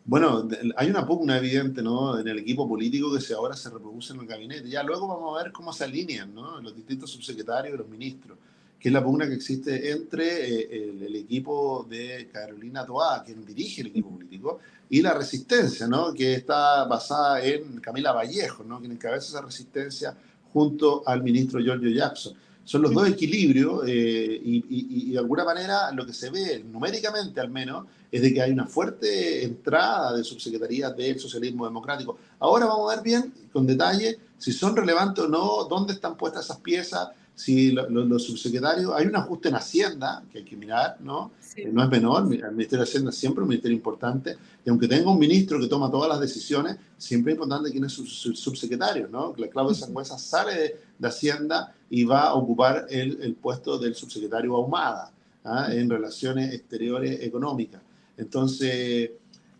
Bueno, 0.10 0.48
hay 0.75 0.89
una 0.89 1.06
pugna 1.06 1.38
evidente 1.38 1.84
¿no? 1.84 2.18
en 2.18 2.28
el 2.28 2.39
equipo 2.39 2.68
político 2.68 3.13
que 3.13 3.22
se, 3.22 3.36
ahora 3.36 3.56
se 3.56 3.70
reproduce 3.70 4.12
en 4.12 4.22
el 4.22 4.25
gabinete. 4.25 4.68
Ya 4.68 4.82
luego 4.82 5.08
vamos 5.08 5.39
a 5.39 5.44
ver 5.44 5.51
cómo 5.51 5.72
se 5.72 5.84
alinean 5.84 6.34
¿no? 6.34 6.60
los 6.60 6.75
distintos 6.75 7.12
subsecretarios 7.12 7.75
y 7.75 7.78
los 7.78 7.88
ministros, 7.88 8.36
que 8.80 8.89
es 8.89 8.94
la 8.94 9.04
pugna 9.04 9.28
que 9.28 9.36
existe 9.36 9.92
entre 9.92 10.62
eh, 10.62 10.96
el, 11.06 11.16
equipo 11.16 11.86
de 11.88 12.28
Carolina 12.34 12.88
Toá, 12.88 13.24
quien 13.24 13.46
dirige 13.46 13.82
el 13.82 13.88
equipo 13.89 14.10
político, 14.10 14.60
y 14.89 15.04
la 15.04 15.13
resistencia, 15.13 15.86
¿no? 15.86 16.12
que 16.12 16.34
está 16.34 16.86
basada 16.86 17.46
en 17.46 17.80
Camila 17.80 18.12
Vallejo, 18.12 18.63
¿no? 18.63 18.80
quien 18.80 18.94
encabeza 18.94 19.28
esa 19.38 19.42
resistencia 19.46 20.18
junto 20.51 21.08
al 21.08 21.22
ministro 21.22 21.60
Giorgio 21.60 21.92
Jackson. 21.92 22.34
Son 22.69 22.83
los 22.83 22.93
dos 22.93 23.09
equilibrios 23.09 23.81
eh, 23.88 24.41
y, 24.43 25.11
de 25.13 25.17
alguna 25.17 25.43
manera 25.43 25.91
lo 25.91 26.05
que 26.05 26.13
se 26.13 26.29
ve 26.29 26.63
numéricamente 26.63 27.41
al 27.41 27.49
menos 27.49 27.88
es 28.11 28.21
de 28.21 28.31
que 28.31 28.43
hay 28.43 28.51
una 28.51 28.67
fuerte 28.67 29.43
entrada 29.43 30.15
de 30.15 30.23
subsecretarías 30.23 30.95
del 30.95 31.19
socialismo 31.19 31.65
democrático. 31.65 32.19
Ahora 32.38 32.67
vamos 32.67 32.91
a 32.91 32.97
ver 32.97 33.03
bien, 33.03 33.33
con 33.51 33.65
detalle, 33.65 34.19
si 34.38 34.51
son 34.51 34.75
relevantes 34.75 35.25
o 35.25 35.27
no, 35.27 35.63
dónde 35.67 35.93
están 35.93 36.15
puestas 36.15 36.45
esas 36.45 36.57
piezas, 36.57 37.09
si 37.39 37.72
los 37.72 38.24
subsecretarios, 38.25 38.91
hay 38.93 39.08
un 39.08 39.15
ajuste 39.15 39.48
en 39.48 39.55
Hacienda 39.55 40.22
que 40.29 40.39
hay 40.39 40.43
que 40.43 40.58
mirar, 40.58 40.98
¿no? 41.00 41.31
No 41.72 41.84
es 41.84 41.89
menor, 41.89 42.24
el 42.24 42.51
Ministerio 42.51 42.79
de 42.79 42.84
Hacienda 42.84 43.12
es 43.12 43.15
siempre 43.15 43.43
un 43.43 43.48
ministerio 43.48 43.77
importante, 43.77 44.36
y 44.65 44.69
aunque 44.69 44.89
tenga 44.89 45.10
un 45.10 45.17
ministro 45.17 45.58
que 45.58 45.67
toma 45.67 45.89
todas 45.89 46.10
las 46.10 46.19
decisiones, 46.19 46.75
siempre 46.98 47.31
es 47.31 47.38
importante 47.38 47.72
quién 47.72 47.86
es 47.86 47.93
su, 47.93 48.05
subsecretario, 48.05 49.08
¿no? 49.08 49.34
La 49.38 49.48
Claudia 49.48 49.74
Sangüesa 49.74 50.17
sale 50.17 50.75
de, 50.98 51.08
Hacienda 51.08 51.74
y 51.89 52.03
va 52.03 52.24
a 52.24 52.34
ocupar 52.34 52.88
el, 52.89 53.22
el 53.22 53.36
puesto 53.36 53.79
del 53.79 53.96
subsecretario 53.96 54.53
Ahumada 54.58 55.10
¿ah? 55.46 55.69
en 55.72 55.89
relaciones 55.89 56.53
exteriores 56.53 57.22
económicas. 57.22 57.81
Entonces, 58.17 59.12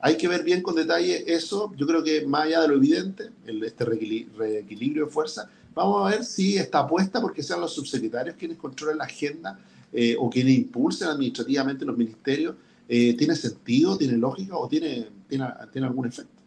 hay 0.02 0.18
que 0.18 0.28
ver 0.28 0.44
bien 0.44 0.62
con 0.62 0.76
detalle 0.76 1.24
eso. 1.34 1.72
Yo 1.78 1.88
creo 1.88 2.04
que 2.04 2.26
más 2.26 2.46
allá 2.46 2.62
de 2.62 2.68
lo 2.68 2.76
evidente, 2.76 3.30
el, 3.46 3.64
este 3.64 3.86
reequilibrio 3.86 5.06
de 5.06 5.12
fuerza, 5.12 5.50
vamos 5.74 6.06
a 6.06 6.16
ver 6.16 6.26
si 6.26 6.58
está 6.58 6.80
apuesta 6.80 7.22
porque 7.22 7.44
sean 7.44 7.62
los 7.62 7.74
subsecretarios 7.74 8.36
quienes 8.36 8.58
controlen 8.58 8.98
la 8.98 9.06
agenda 9.06 9.60
eh, 9.92 10.16
o 10.20 10.30
quienes 10.30 10.56
impulsen 10.58 11.08
administrativamente 11.08 11.86
los 11.86 11.98
ministerios. 11.98 12.56
Eh, 12.88 13.16
¿Tiene 13.16 13.36
sentido, 13.36 13.98
tiene 13.98 14.18
lógica 14.18 14.58
o 14.58 14.68
tiene, 14.68 15.08
tiene, 15.28 15.46
tiene 15.72 15.88
algún 15.88 16.08
efecto? 16.08 16.42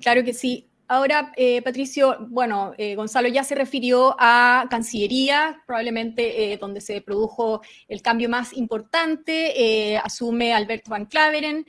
Claro 0.00 0.22
que 0.24 0.32
sí. 0.32 0.66
Ahora, 0.92 1.32
eh, 1.38 1.62
Patricio, 1.62 2.18
bueno, 2.28 2.74
eh, 2.76 2.96
Gonzalo 2.96 3.26
ya 3.26 3.44
se 3.44 3.54
refirió 3.54 4.14
a 4.18 4.66
Cancillería, 4.68 5.62
probablemente 5.66 6.52
eh, 6.52 6.58
donde 6.58 6.82
se 6.82 7.00
produjo 7.00 7.62
el 7.88 8.02
cambio 8.02 8.28
más 8.28 8.52
importante, 8.52 9.96
asume 10.04 10.52
Alberto 10.52 10.90
Van 10.90 11.06
Claveren, 11.06 11.64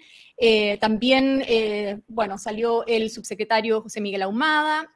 también, 0.82 2.04
bueno, 2.10 2.38
salió 2.38 2.86
el 2.86 3.10
subsecretario 3.10 3.82
José 3.82 4.02
Miguel 4.02 4.24
Ahumada, 4.24 4.94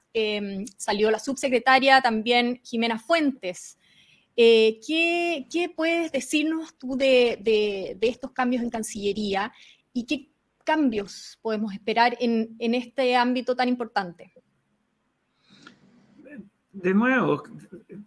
salió 0.75 1.10
la 1.10 1.19
subsecretaria 1.19 2.01
también 2.01 2.60
Jimena 2.65 3.00
Fuentes. 3.00 3.77
¿qué, 4.36 5.72
puedes 5.74 6.12
decirnos 6.12 6.77
tú 6.77 6.98
de, 6.98 7.39
de 7.98 8.07
estos 8.10 8.34
cambios 8.34 8.62
en 8.62 8.72
Cancillería 8.72 9.53
y 9.93 10.05
qué 10.05 10.27
cambios 10.67 11.39
podemos 11.41 11.74
esperar 11.74 12.17
en, 12.19 12.57
este 12.59 13.15
ámbito 13.15 13.55
tan 13.55 13.69
importante? 13.69 14.33
De 16.74 16.93
nuevo, 16.93 17.41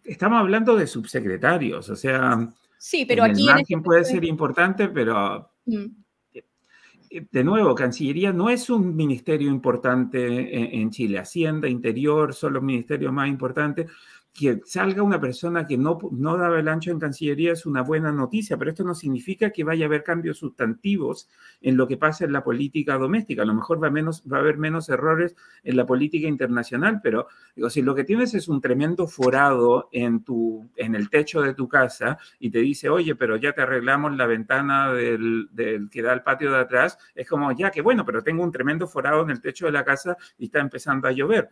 estamos 0.05 0.39
hablando 0.39 0.77
de 0.77 0.87
subsecretarios, 0.87 1.89
o 1.89 1.97
sea, 1.97 2.47
sí, 2.77 3.07
pero 3.07 3.25
aquí 3.25 3.41
el 3.41 3.47
margen 3.47 3.83
puede 3.83 4.05
ser 4.05 4.27
importante, 4.27 4.89
pero 4.89 5.51
mm. 5.65 5.87
de 7.33 7.45
nuevo, 7.45 7.75
Cancillería 7.75 8.31
no 8.31 8.51
es 8.51 8.69
un 8.69 8.95
ministerio 8.95 9.49
importante 9.49 10.27
en, 10.55 10.83
en 10.83 10.91
Chile. 10.91 11.19
Hacienda, 11.19 11.67
Interior 11.67 12.35
son 12.35 12.53
los 12.53 12.63
ministerios 12.63 13.11
más 13.11 13.27
importantes 13.27 13.91
que 14.33 14.61
salga 14.65 15.03
una 15.03 15.21
persona 15.21 15.67
que 15.67 15.77
no, 15.77 15.99
no 16.13 16.37
daba 16.37 16.61
el 16.61 16.69
ancho 16.69 16.91
en 16.91 17.01
Cancillería 17.01 17.53
es 17.53 17.67
una 17.67 17.83
buena 17.83 18.13
noticia, 18.13 18.57
pero 18.57 18.71
esto 18.71 18.85
no 18.85 18.95
significa 18.95 19.51
que 19.51 19.65
vaya 19.65 19.85
a 19.85 19.89
haber 19.89 20.05
cambios 20.05 20.39
sustantivos 20.39 21.29
en 21.61 21.77
lo 21.77 21.89
que 21.89 21.97
pasa 21.97 22.25
en 22.25 22.33
la 22.33 22.45
política 22.45 22.97
doméstica. 22.97 23.43
A 23.43 23.47
lo 23.47 23.55
mejor 23.55 23.83
va, 23.83 23.91
menos, 23.91 24.23
va 24.31 24.39
a 24.39 24.41
haber 24.41 24.57
menos 24.57 24.89
errores 24.89 25.35
en 25.65 25.77
la 25.77 25.85
política 25.85 26.29
internacional, 26.29 27.01
pero 27.03 27.27
digo, 27.57 27.71
si 27.71 27.83
lo 27.83 27.95
que 27.95 28.05
tienes 28.05 28.35
es 28.35 28.49
un 28.49 28.61
tremendo 28.61 29.07
forado 29.09 29.89
en, 29.93 30.23
tu, 30.23 30.71
en 30.77 30.95
el 30.95 31.11
techo 31.11 31.43
de 31.43 31.55
tu 31.55 31.69
casa 31.69 32.19
y 32.39 32.51
te 32.51 32.61
dice, 32.61 32.89
oye, 32.89 33.17
pero 33.17 33.37
ya 33.37 33.53
te 33.53 33.63
arreglamos 33.63 34.17
la 34.17 34.27
ventana 34.27 34.93
del, 34.93 35.49
del 35.53 35.91
que 35.91 36.03
da 36.03 36.13
al 36.13 36.23
patio 36.23 36.53
de 36.53 36.59
atrás, 36.59 36.99
es 37.15 37.29
como, 37.29 37.51
ya 37.53 37.71
que 37.71 37.83
bueno, 37.83 38.05
pero 38.05 38.23
tengo 38.23 38.45
un 38.45 38.53
tremendo 38.53 38.87
forado 38.87 39.23
en 39.23 39.31
el 39.31 39.41
techo 39.41 39.67
de 39.67 39.73
la 39.73 39.85
casa 39.85 40.17
y 40.39 40.47
está 40.47 40.61
empezando 40.61 41.09
a 41.09 41.13
llover. 41.13 41.51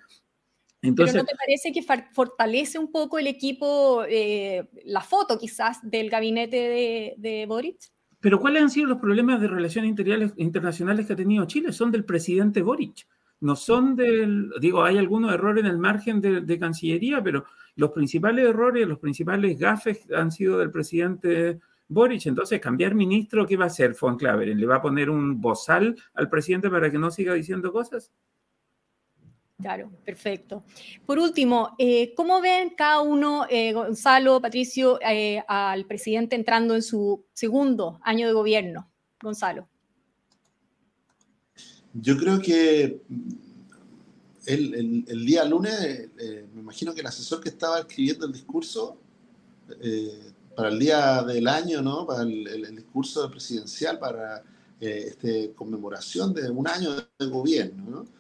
Entonces, 0.81 1.15
¿Pero 1.15 1.25
no 1.25 1.27
te 1.27 1.37
parece 1.37 1.73
que 1.73 1.83
fortalece 2.13 2.79
un 2.79 2.93
poco 2.93 3.19
el 3.19 3.27
equipo, 3.27 4.05
eh, 4.09 4.69
la 4.85 5.01
foto 5.01 5.39
quizás 5.39 5.79
del 5.83 6.09
gabinete 6.09 6.57
de, 6.57 7.15
de, 7.19 7.47
Boric? 7.47 7.79
Pero 8.21 8.39
¿cuáles 8.39 8.63
han 8.63 8.71
sido 8.71 8.87
los 8.87 8.99
problemas 8.99 9.41
de 9.41 9.49
relaciones 9.49 9.93
internacionales 10.37 11.07
que 11.07 11.13
ha 11.15 11.17
tenido 11.17 11.47
Chile? 11.47 11.73
Son 11.73 11.91
del 11.91 12.05
presidente 12.05 12.63
Boric. 12.63 13.07
No 13.41 13.55
son 13.55 13.95
del, 13.97 14.51
digo, 14.61 14.83
hay 14.85 14.99
algunos 14.99 15.33
errores 15.33 15.65
en 15.65 15.71
el 15.71 15.79
margen 15.79 16.21
de, 16.21 16.41
de 16.41 16.59
Cancillería, 16.59 17.23
pero 17.23 17.45
los 17.77 17.93
principales 17.93 18.49
errores, 18.49 18.87
los 18.87 18.99
principales 18.99 19.59
gafes 19.59 20.07
han 20.13 20.33
sido 20.33 20.59
del 20.59 20.71
presidente 20.71 21.61
Boric. 21.89 22.27
Entonces, 22.27 22.61
cambiar 22.61 22.95
ministro, 22.95 23.47
¿qué 23.47 23.57
va 23.57 23.65
a 23.65 23.69
hacer 23.69 23.97
Von 24.01 24.17
Claveren? 24.17 24.59
¿Le 24.61 24.67
va 24.67 24.77
a 24.77 24.83
poner 24.83 25.11
un 25.11 25.41
bozal 25.41 25.97
al 26.15 26.29
presidente 26.29 26.71
para 26.71 26.91
que 26.91 26.99
no 26.99 27.11
siga 27.11 27.35
diciendo 27.35 27.73
cosas? 27.73 28.13
Claro, 29.61 29.91
perfecto. 30.05 30.63
Por 31.05 31.19
último, 31.19 31.75
eh, 31.79 32.15
¿cómo 32.15 32.41
ven 32.41 32.71
cada 32.77 33.01
uno, 33.01 33.45
eh, 33.51 33.73
Gonzalo, 33.73 34.41
Patricio, 34.41 35.01
eh, 35.03 35.43
al 35.49 35.85
presidente 35.85 36.37
entrando 36.37 36.77
en 36.77 36.83
su 36.83 37.25
segundo 37.33 37.99
año 38.05 38.29
de 38.29 38.35
gobierno? 38.35 38.89
Gonzalo. 39.21 39.69
Yo 41.93 42.17
creo 42.17 42.41
que 42.41 43.03
el, 44.47 45.27
día 45.27 45.45
lunes, 45.45 46.09
me 46.55 46.61
imagino 46.61 46.95
que 46.95 47.01
el 47.01 47.09
asesor 47.09 47.41
que 47.41 47.49
estaba 47.49 47.81
escribiendo 47.81 48.27
el 48.27 48.33
discurso 48.33 49.01
para 50.55 50.69
el 50.69 50.79
día 50.79 51.25
del 51.25 51.49
año, 51.49 51.83
¿no? 51.83 52.07
para 52.07 52.23
el, 52.23 52.77
discurso 52.77 53.29
presidencial, 53.29 53.99
para 53.99 54.45
esta 54.79 55.29
conmemoración 55.57 56.33
de 56.33 56.49
un 56.49 56.69
año 56.69 56.95
de 56.95 57.27
gobierno, 57.27 57.91
¿no? 57.91 58.19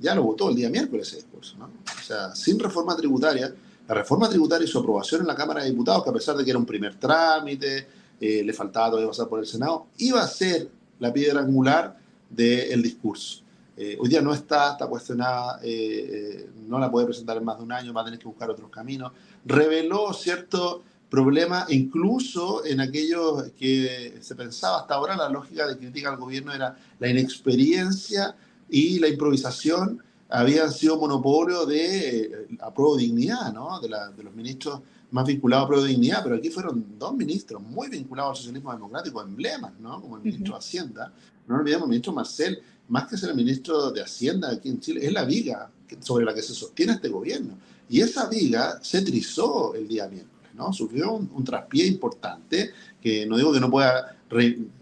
Ya 0.00 0.14
lo 0.14 0.22
votó 0.22 0.50
el 0.50 0.56
día 0.56 0.70
miércoles 0.70 1.08
ese 1.08 1.16
discurso, 1.16 1.56
¿no? 1.58 1.66
O 1.66 2.04
sea, 2.04 2.34
sin 2.34 2.58
reforma 2.58 2.96
tributaria, 2.96 3.52
la 3.86 3.94
reforma 3.94 4.28
tributaria 4.28 4.64
y 4.64 4.68
su 4.68 4.78
aprobación 4.78 5.22
en 5.22 5.26
la 5.26 5.34
Cámara 5.34 5.62
de 5.62 5.70
Diputados, 5.70 6.04
que 6.04 6.10
a 6.10 6.12
pesar 6.12 6.36
de 6.36 6.44
que 6.44 6.50
era 6.50 6.58
un 6.58 6.66
primer 6.66 6.96
trámite, 6.96 7.86
eh, 8.20 8.42
le 8.44 8.52
faltaba 8.52 8.88
todavía 8.90 9.08
pasar 9.08 9.28
por 9.28 9.38
el 9.38 9.46
Senado, 9.46 9.86
iba 9.98 10.22
a 10.22 10.26
ser 10.26 10.68
la 10.98 11.12
piedra 11.12 11.40
angular 11.40 11.96
del 12.28 12.82
discurso. 12.82 13.42
Eh, 13.76 13.96
hoy 13.98 14.08
día 14.08 14.20
no 14.20 14.34
está, 14.34 14.72
está 14.72 14.86
cuestionada, 14.88 15.60
eh, 15.62 16.50
no 16.66 16.78
la 16.78 16.90
puede 16.90 17.06
presentar 17.06 17.36
en 17.36 17.44
más 17.44 17.58
de 17.58 17.64
un 17.64 17.72
año, 17.72 17.92
va 17.92 18.02
a 18.02 18.04
tener 18.04 18.18
que 18.18 18.26
buscar 18.26 18.50
otros 18.50 18.70
caminos. 18.70 19.12
Reveló 19.44 20.12
cierto 20.12 20.82
problema, 21.08 21.64
incluso 21.68 22.64
en 22.66 22.80
aquellos 22.80 23.44
que 23.58 24.18
se 24.20 24.34
pensaba 24.34 24.80
hasta 24.80 24.94
ahora, 24.94 25.16
la 25.16 25.28
lógica 25.28 25.66
de 25.66 25.78
crítica 25.78 26.10
al 26.10 26.16
gobierno 26.16 26.52
era 26.52 26.76
la 26.98 27.08
inexperiencia 27.08 28.36
y 28.68 28.98
la 28.98 29.08
improvisación 29.08 30.02
habían 30.28 30.70
sido 30.70 30.98
monopolio 30.98 31.64
de 31.64 32.20
eh, 32.20 32.48
la 32.58 32.72
dignidad, 32.98 33.52
¿no? 33.52 33.80
De, 33.80 33.88
la, 33.88 34.10
de, 34.10 34.22
los 34.22 34.34
ministros 34.34 34.80
más 35.10 35.26
vinculados 35.26 35.70
a 35.70 35.80
de 35.80 35.88
dignidad, 35.88 36.22
pero 36.22 36.36
aquí 36.36 36.50
fueron 36.50 36.84
dos 36.98 37.14
ministros 37.14 37.62
muy 37.62 37.88
vinculados 37.88 38.30
al 38.30 38.36
socialismo 38.36 38.72
democrático, 38.72 39.22
emblemas, 39.22 39.72
¿no? 39.80 40.00
Como 40.00 40.16
el 40.16 40.22
ministro 40.22 40.54
de 40.54 40.58
Hacienda. 40.58 41.12
No 41.46 41.56
olvidemos, 41.56 41.84
el 41.84 41.88
ministro 41.90 42.12
Marcel, 42.12 42.60
más 42.88 43.08
que 43.08 43.16
ser 43.16 43.30
el 43.30 43.36
ministro 43.36 43.90
de 43.90 44.02
Hacienda 44.02 44.50
aquí 44.50 44.68
en 44.68 44.80
Chile, 44.80 45.06
es 45.06 45.12
la 45.12 45.24
viga 45.24 45.70
sobre 46.00 46.26
la 46.26 46.34
que 46.34 46.42
se 46.42 46.52
sostiene 46.54 46.92
este 46.92 47.08
gobierno. 47.08 47.56
Y 47.88 48.02
esa 48.02 48.28
viga 48.28 48.78
se 48.82 49.00
trizó 49.00 49.74
el 49.74 49.88
día 49.88 50.08
miércoles, 50.08 50.52
¿no? 50.54 50.74
Sufrió 50.74 51.12
un, 51.12 51.42
traspié 51.42 51.86
importante, 51.86 52.72
que 53.00 53.24
no 53.24 53.38
digo 53.38 53.50
que 53.50 53.60
no 53.60 53.70
pueda 53.70 54.14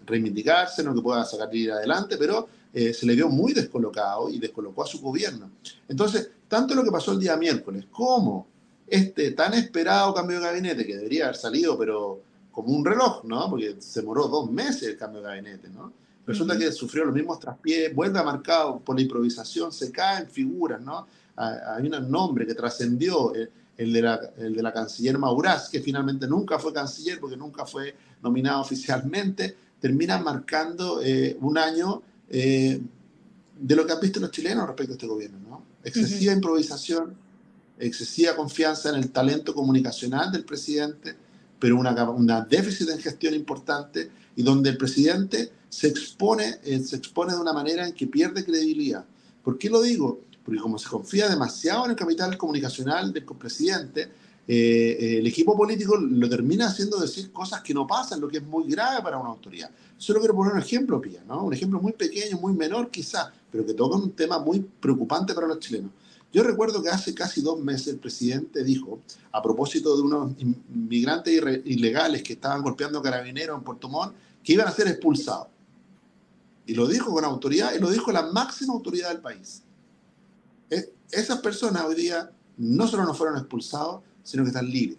reivindicarse, 0.06 0.82
no 0.82 0.92
que 0.92 1.02
pueda 1.02 1.24
sacar 1.24 1.48
adelante, 1.48 2.16
pero 2.16 2.48
eh, 2.78 2.92
se 2.92 3.06
le 3.06 3.14
vio 3.14 3.30
muy 3.30 3.54
descolocado 3.54 4.28
y 4.28 4.38
descolocó 4.38 4.82
a 4.82 4.86
su 4.86 5.00
gobierno. 5.00 5.50
Entonces, 5.88 6.30
tanto 6.46 6.74
lo 6.74 6.84
que 6.84 6.90
pasó 6.90 7.12
el 7.12 7.18
día 7.18 7.34
miércoles 7.34 7.86
como 7.90 8.46
este 8.86 9.30
tan 9.30 9.54
esperado 9.54 10.12
cambio 10.12 10.38
de 10.38 10.44
gabinete 10.44 10.86
que 10.86 10.94
debería 10.94 11.24
haber 11.24 11.36
salido, 11.36 11.78
pero 11.78 12.20
como 12.52 12.76
un 12.76 12.84
reloj, 12.84 13.24
¿no? 13.24 13.48
Porque 13.48 13.76
se 13.78 14.00
demoró 14.00 14.28
dos 14.28 14.50
meses 14.50 14.82
el 14.82 14.98
cambio 14.98 15.22
de 15.22 15.28
gabinete, 15.28 15.70
¿no? 15.70 15.90
Resulta 16.26 16.58
que 16.58 16.70
sufrió 16.70 17.06
los 17.06 17.14
mismos 17.14 17.40
traspiés, 17.40 17.94
vuelve 17.94 18.18
a 18.18 18.22
marcado 18.22 18.78
por 18.80 18.94
la 18.94 19.00
improvisación, 19.00 19.72
se 19.72 19.90
caen 19.90 20.28
figuras, 20.28 20.78
¿no? 20.78 21.06
Hay 21.34 21.86
un 21.86 22.10
nombre 22.10 22.46
que 22.46 22.54
trascendió, 22.54 23.34
eh, 23.34 23.48
el, 23.78 23.90
de 23.90 24.02
la, 24.02 24.20
el 24.36 24.54
de 24.54 24.62
la 24.62 24.74
canciller 24.74 25.16
Maurás, 25.16 25.70
que 25.70 25.80
finalmente 25.80 26.26
nunca 26.26 26.58
fue 26.58 26.74
canciller 26.74 27.20
porque 27.20 27.38
nunca 27.38 27.64
fue 27.64 27.94
nominado 28.22 28.60
oficialmente, 28.60 29.56
termina 29.80 30.18
marcando 30.18 31.00
eh, 31.02 31.38
un 31.40 31.56
año 31.56 32.02
eh, 32.30 32.80
de 33.58 33.76
lo 33.76 33.86
que 33.86 33.92
han 33.92 34.00
visto 34.00 34.20
los 34.20 34.30
chilenos 34.30 34.66
respecto 34.66 34.92
a 34.92 34.96
este 34.96 35.06
gobierno. 35.06 35.38
¿no? 35.48 35.62
Excesiva 35.82 36.32
improvisación, 36.32 37.14
excesiva 37.78 38.36
confianza 38.36 38.90
en 38.90 38.96
el 38.96 39.10
talento 39.10 39.54
comunicacional 39.54 40.32
del 40.32 40.44
presidente, 40.44 41.14
pero 41.58 41.76
una, 41.78 42.10
una 42.10 42.42
déficit 42.42 42.90
en 42.90 42.98
gestión 42.98 43.34
importante 43.34 44.10
y 44.36 44.42
donde 44.42 44.70
el 44.70 44.76
presidente 44.76 45.50
se 45.68 45.88
expone, 45.88 46.56
eh, 46.64 46.80
se 46.80 46.96
expone 46.96 47.32
de 47.32 47.40
una 47.40 47.52
manera 47.52 47.86
en 47.86 47.94
que 47.94 48.06
pierde 48.06 48.44
credibilidad. 48.44 49.04
¿Por 49.42 49.58
qué 49.58 49.70
lo 49.70 49.82
digo? 49.82 50.20
Porque 50.44 50.60
como 50.60 50.78
se 50.78 50.88
confía 50.88 51.28
demasiado 51.28 51.84
en 51.84 51.92
el 51.92 51.96
capital 51.96 52.36
comunicacional 52.36 53.12
del 53.12 53.24
presidente, 53.24 54.08
eh, 54.48 55.18
el 55.18 55.26
equipo 55.26 55.56
político 55.56 55.96
lo 55.96 56.28
termina 56.28 56.68
haciendo 56.68 56.98
decir 56.98 57.32
cosas 57.32 57.62
que 57.62 57.74
no 57.74 57.86
pasan, 57.86 58.20
lo 58.20 58.28
que 58.28 58.38
es 58.38 58.44
muy 58.44 58.70
grave 58.70 59.02
para 59.02 59.18
una 59.18 59.30
autoridad. 59.30 59.70
Solo 59.96 60.20
quiero 60.20 60.36
poner 60.36 60.52
un 60.52 60.60
ejemplo, 60.60 61.00
Pía, 61.00 61.24
¿no? 61.26 61.44
Un 61.44 61.52
ejemplo 61.52 61.80
muy 61.80 61.92
pequeño, 61.92 62.38
muy 62.38 62.52
menor 62.52 62.90
quizás, 62.90 63.30
pero 63.50 63.66
que 63.66 63.74
toca 63.74 63.96
un 63.96 64.12
tema 64.12 64.38
muy 64.38 64.60
preocupante 64.60 65.34
para 65.34 65.48
los 65.48 65.58
chilenos. 65.58 65.90
Yo 66.32 66.42
recuerdo 66.42 66.82
que 66.82 66.90
hace 66.90 67.14
casi 67.14 67.40
dos 67.40 67.58
meses 67.58 67.88
el 67.88 67.98
presidente 67.98 68.62
dijo, 68.62 69.00
a 69.32 69.42
propósito 69.42 69.96
de 69.96 70.02
unos 70.02 70.32
inmigrantes 70.38 71.32
ilegales 71.64 72.22
que 72.22 72.34
estaban 72.34 72.62
golpeando 72.62 73.00
carabineros 73.00 73.56
en 73.56 73.64
Puerto 73.64 73.88
Montt, 73.88 74.14
que 74.44 74.52
iban 74.52 74.68
a 74.68 74.72
ser 74.72 74.86
expulsados. 74.86 75.48
Y 76.66 76.74
lo 76.74 76.86
dijo 76.86 77.10
con 77.10 77.24
autoridad 77.24 77.74
y 77.74 77.78
lo 77.78 77.90
dijo 77.90 78.12
la 78.12 78.22
máxima 78.22 78.74
autoridad 78.74 79.08
del 79.08 79.20
país. 79.20 79.62
E, 80.68 80.92
esas 81.10 81.38
personas 81.38 81.84
hoy 81.84 81.94
día 81.94 82.30
no 82.58 82.86
solo 82.86 83.04
no 83.04 83.14
fueron 83.14 83.38
expulsados, 83.38 84.02
sino 84.26 84.42
que 84.42 84.48
están 84.48 84.68
libres. 84.68 84.98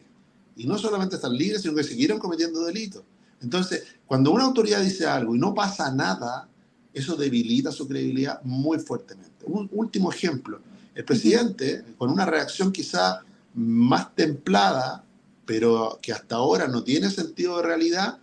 Y 0.56 0.66
no 0.66 0.78
solamente 0.78 1.16
están 1.16 1.38
libres, 1.38 1.62
sino 1.62 1.76
que 1.76 1.84
siguieron 1.84 2.18
cometiendo 2.18 2.66
delitos. 2.66 3.04
Entonces, 3.42 3.84
cuando 4.08 4.32
una 4.32 4.46
autoridad 4.46 4.82
dice 4.82 5.06
algo 5.06 5.36
y 5.36 5.40
no 5.40 5.54
pasa 5.54 5.92
nada, 5.92 6.48
eso 6.94 7.16
debilita 7.16 7.72
su 7.72 7.88
credibilidad 7.88 8.42
muy 8.44 8.80
fuertemente. 8.80 9.46
Un 9.46 9.70
último 9.72 10.12
ejemplo. 10.12 10.60
El 10.96 11.06
presidente, 11.06 11.84
con 11.98 12.10
una 12.10 12.26
reacción 12.26 12.72
quizá 12.72 13.22
más 13.54 14.16
templada, 14.16 15.04
pero 15.46 16.00
que 16.02 16.12
hasta 16.12 16.38
ahora 16.38 16.68
no 16.68 16.84
tiene 16.84 17.12
sentido 17.12 17.58
de 17.58 17.64
realidad, 17.64 18.18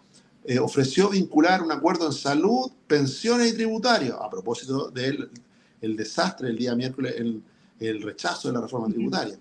eh, 0.44 0.58
ofreció 0.58 1.10
vincular 1.10 1.62
un 1.62 1.70
acuerdo 1.70 2.06
en 2.06 2.12
salud, 2.12 2.70
pensiones 2.86 3.52
y 3.52 3.54
tributarios, 3.54 4.18
a 4.20 4.28
propósito 4.28 4.90
del 4.90 5.30
el 5.80 5.96
desastre 5.96 6.48
el 6.48 6.56
día 6.56 6.74
miércoles, 6.74 7.14
el, 7.18 7.42
el 7.78 8.02
rechazo 8.02 8.48
de 8.48 8.54
la 8.54 8.62
reforma 8.62 8.88
tributaria. 8.88 9.38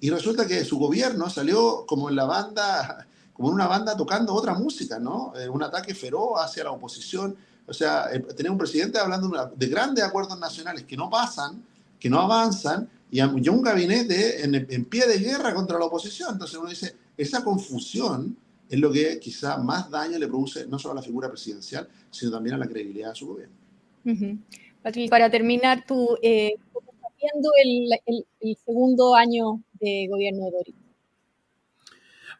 Y 0.00 0.10
resulta 0.10 0.46
que 0.46 0.64
su 0.64 0.78
gobierno 0.78 1.28
salió 1.28 1.84
como 1.86 2.08
en 2.08 2.16
la 2.16 2.24
banda, 2.24 3.06
como 3.32 3.48
en 3.48 3.54
una 3.54 3.66
banda 3.66 3.96
tocando 3.96 4.34
otra 4.34 4.54
música, 4.54 4.98
¿no? 4.98 5.32
Eh, 5.36 5.48
un 5.48 5.62
ataque 5.62 5.94
feroz 5.94 6.40
hacia 6.42 6.64
la 6.64 6.72
oposición. 6.72 7.36
O 7.66 7.72
sea, 7.72 8.06
eh, 8.12 8.20
tener 8.20 8.50
un 8.50 8.58
presidente 8.58 8.98
hablando 8.98 9.50
de 9.54 9.66
grandes 9.66 10.04
acuerdos 10.04 10.38
nacionales 10.38 10.84
que 10.84 10.96
no 10.96 11.08
pasan, 11.08 11.62
que 11.98 12.10
no 12.10 12.20
avanzan, 12.20 12.88
y 13.12 13.20
un 13.20 13.62
gabinete 13.62 14.44
en, 14.44 14.84
pie 14.84 15.06
de 15.06 15.18
guerra 15.18 15.52
contra 15.52 15.78
la 15.78 15.86
oposición. 15.86 16.30
Entonces 16.32 16.56
uno 16.56 16.68
dice, 16.68 16.94
esa 17.16 17.42
confusión 17.42 18.36
es 18.68 18.78
lo 18.78 18.92
que 18.92 19.18
quizá 19.18 19.56
más 19.58 19.90
daño 19.90 20.16
le 20.18 20.28
produce 20.28 20.66
no 20.66 20.78
solo 20.78 20.92
a 20.92 20.96
la 20.96 21.02
figura 21.02 21.28
presidencial, 21.28 21.88
sino 22.10 22.30
también 22.30 22.54
a 22.54 22.58
la 22.58 22.68
credibilidad 22.68 23.10
de 23.10 23.14
su 23.16 23.26
gobierno. 23.26 23.56
Patrick, 24.82 25.10
para 25.10 25.28
terminar, 25.28 25.84
tú, 25.86 26.16
eh, 26.22 26.54
¿cómo 26.72 26.92
estás 26.92 27.10
viendo 27.20 27.50
el, 27.62 28.24
el, 28.40 28.56
segundo 28.64 29.14
año 29.14 29.60
gobierno 30.08 30.44
de 30.44 30.50
Doric? 30.50 30.76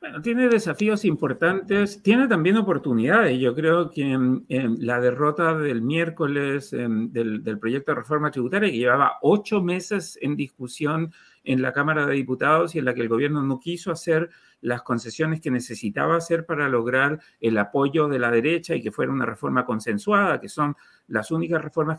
Bueno, 0.00 0.22
tiene 0.22 0.48
desafíos 0.48 1.04
importantes, 1.04 2.02
tiene 2.02 2.26
también 2.26 2.56
oportunidades. 2.56 3.38
Yo 3.38 3.54
creo 3.54 3.90
que 3.90 4.18
la 4.48 4.98
derrota 4.98 5.54
del 5.58 5.82
miércoles 5.82 6.70
del, 6.70 7.42
del, 7.44 7.58
proyecto 7.58 7.92
de 7.92 7.96
reforma 7.96 8.30
tributaria, 8.30 8.70
que 8.70 8.78
llevaba 8.78 9.18
ocho 9.20 9.60
meses 9.60 10.18
en 10.22 10.36
discusión 10.36 11.12
en 11.44 11.62
la 11.62 11.72
Cámara 11.72 12.06
de 12.06 12.14
Diputados 12.14 12.74
y 12.74 12.78
en 12.78 12.84
la 12.84 12.94
que 12.94 13.00
el 13.00 13.08
gobierno 13.08 13.42
no 13.42 13.60
quiso 13.60 13.90
hacer 13.90 14.30
las 14.60 14.82
concesiones 14.82 15.40
que 15.40 15.50
necesitaba 15.50 16.16
hacer 16.16 16.44
para 16.44 16.68
lograr 16.68 17.20
el 17.40 17.56
apoyo 17.58 18.08
de 18.08 18.18
la 18.18 18.30
derecha 18.30 18.74
y 18.74 18.82
que 18.82 18.92
fuera 18.92 19.12
una 19.12 19.24
reforma 19.24 19.64
consensuada, 19.64 20.40
que 20.40 20.48
son 20.48 20.76
las 21.08 21.30
únicas 21.30 21.62
reformas 21.62 21.98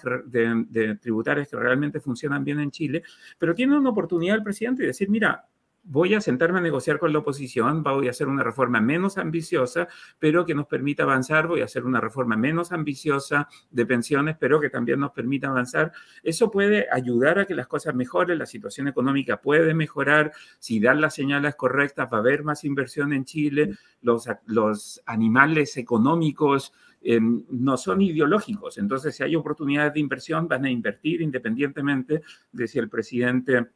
tributarias 1.02 1.50
que 1.50 1.58
realmente 1.58 2.00
funcionan 2.00 2.44
bien 2.44 2.60
en 2.60 2.72
Chile, 2.72 3.04
pero 3.38 3.56
tiene 3.56 3.78
una 3.78 3.90
oportunidad 3.90 4.38
el 4.38 4.44
presidente 4.44 4.84
de 4.84 4.88
decir, 4.88 5.10
mira, 5.10 5.46
voy 5.84 6.14
a 6.14 6.22
sentarme 6.22 6.60
a 6.60 6.62
negociar 6.62 7.00
con 7.00 7.12
la 7.12 7.20
oposición, 7.20 7.84
voy 7.84 8.08
a 8.08 8.12
hacer 8.12 8.28
una 8.28 8.44
reforma 8.44 8.80
menos 8.82 9.18
ambiciosa, 9.18 9.88
pero 10.20 10.46
que 10.46 10.54
nos 10.54 10.68
permita 10.68 11.04
avanzar, 11.04 11.48
voy 11.48 11.62
a 11.62 11.66
hacer 11.66 11.86
una 11.86 12.00
reforma 12.00 12.38
menos 12.38 12.72
ambiciosa 12.72 13.48
de 13.72 13.86
pensiones, 13.86 14.38
pero 14.40 14.60
que 14.60 14.70
también 14.70 15.00
nos 15.00 15.12
permita 15.12 15.48
avanzar. 15.48 15.92
Eso 16.24 16.52
puede 16.52 16.88
ayudar 16.92 17.40
a 17.40 17.46
que 17.46 17.56
las 17.56 17.68
cosas 17.68 17.96
mejoren, 17.96 18.38
la 18.38 18.46
situación 18.46 18.88
económica 18.88 19.42
puede 19.42 19.74
mejorar, 19.74 20.32
si 20.60 20.80
dan 20.80 21.02
las 21.02 21.16
señales 21.16 21.56
correctas 21.56 22.10
va 22.12 22.18
a 22.18 22.22
haber 22.22 22.44
más 22.44 22.64
inversión 22.64 23.14
en 23.14 23.26
Chile, 23.26 23.78
los, 24.02 25.02
animales 25.06 25.78
económicos 25.78 26.74
em, 27.02 27.44
no 27.50 27.78
son 27.78 28.02
ideológicos, 28.02 28.78
entonces 28.78 29.16
si 29.16 29.24
hay 29.24 29.36
oportunidades 29.36 29.94
de 29.94 30.00
inversión 30.00 30.48
van 30.48 30.66
a 30.66 30.70
invertir 30.70 31.22
independientemente 31.22 32.22
de 32.52 32.68
si 32.68 32.80
el 32.80 32.90
presidente 32.90 33.68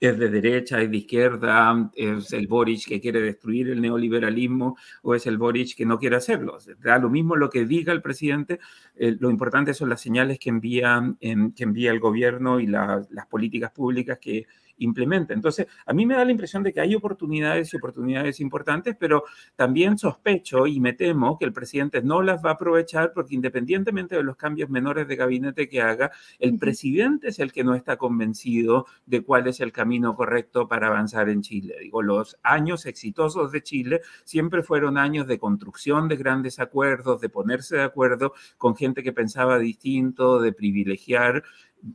es 0.00 0.18
de 0.18 0.28
derecha, 0.28 0.80
es 0.80 0.90
de 0.90 0.96
izquierda, 0.96 1.90
es 1.94 2.32
el 2.32 2.46
Boric 2.46 2.86
que 2.86 3.00
quiere 3.00 3.20
destruir 3.20 3.70
el 3.70 3.80
neoliberalismo 3.80 4.76
o 5.02 5.14
es 5.14 5.26
el 5.26 5.38
Boric 5.38 5.76
que 5.76 5.86
no 5.86 5.98
quiere 5.98 6.16
hacerlo. 6.16 6.58
Da 6.78 6.98
lo 6.98 7.10
mismo 7.10 7.36
lo 7.36 7.50
que 7.50 7.64
diga 7.64 7.92
el 7.92 8.02
presidente, 8.02 8.60
eh, 8.94 9.16
lo 9.18 9.30
importante 9.30 9.74
son 9.74 9.88
las 9.88 10.00
señales 10.00 10.38
que 10.38 10.50
envía, 10.50 11.02
que 11.20 11.64
envía 11.64 11.90
el 11.90 12.00
gobierno 12.00 12.60
y 12.60 12.66
las 12.66 13.26
políticas 13.28 13.72
públicas 13.72 14.18
que 14.20 14.46
implementa. 14.78 15.34
Entonces, 15.34 15.66
a 15.86 15.92
mí 15.92 16.06
me 16.06 16.14
da 16.14 16.24
la 16.24 16.30
impresión 16.30 16.62
de 16.62 16.72
que 16.72 16.80
hay 16.80 16.94
oportunidades 16.94 17.72
y 17.72 17.76
oportunidades 17.76 18.40
importantes, 18.40 18.96
pero 18.98 19.24
también 19.56 19.98
sospecho 19.98 20.66
y 20.66 20.80
me 20.80 20.92
temo 20.92 21.38
que 21.38 21.44
el 21.44 21.52
presidente 21.52 22.02
no 22.02 22.22
las 22.22 22.44
va 22.44 22.50
a 22.50 22.54
aprovechar 22.54 23.12
porque 23.12 23.34
independientemente 23.34 24.16
de 24.16 24.22
los 24.22 24.36
cambios 24.36 24.70
menores 24.70 25.08
de 25.08 25.16
gabinete 25.16 25.68
que 25.68 25.82
haga, 25.82 26.10
el 26.38 26.58
presidente 26.58 27.28
es 27.28 27.38
el 27.38 27.52
que 27.52 27.64
no 27.64 27.74
está 27.74 27.96
convencido 27.96 28.86
de 29.06 29.22
cuál 29.22 29.46
es 29.46 29.60
el 29.60 29.72
camino 29.72 30.14
correcto 30.14 30.68
para 30.68 30.88
avanzar 30.88 31.28
en 31.28 31.42
Chile. 31.42 31.76
Digo, 31.80 32.02
los 32.02 32.38
años 32.42 32.86
exitosos 32.86 33.52
de 33.52 33.62
Chile 33.62 34.00
siempre 34.24 34.62
fueron 34.62 34.98
años 34.98 35.26
de 35.26 35.38
construcción 35.38 36.08
de 36.08 36.16
grandes 36.16 36.58
acuerdos, 36.58 37.20
de 37.20 37.28
ponerse 37.28 37.76
de 37.76 37.82
acuerdo 37.82 38.32
con 38.56 38.76
gente 38.76 39.02
que 39.02 39.12
pensaba 39.12 39.58
distinto, 39.58 40.40
de 40.40 40.52
privilegiar 40.52 41.42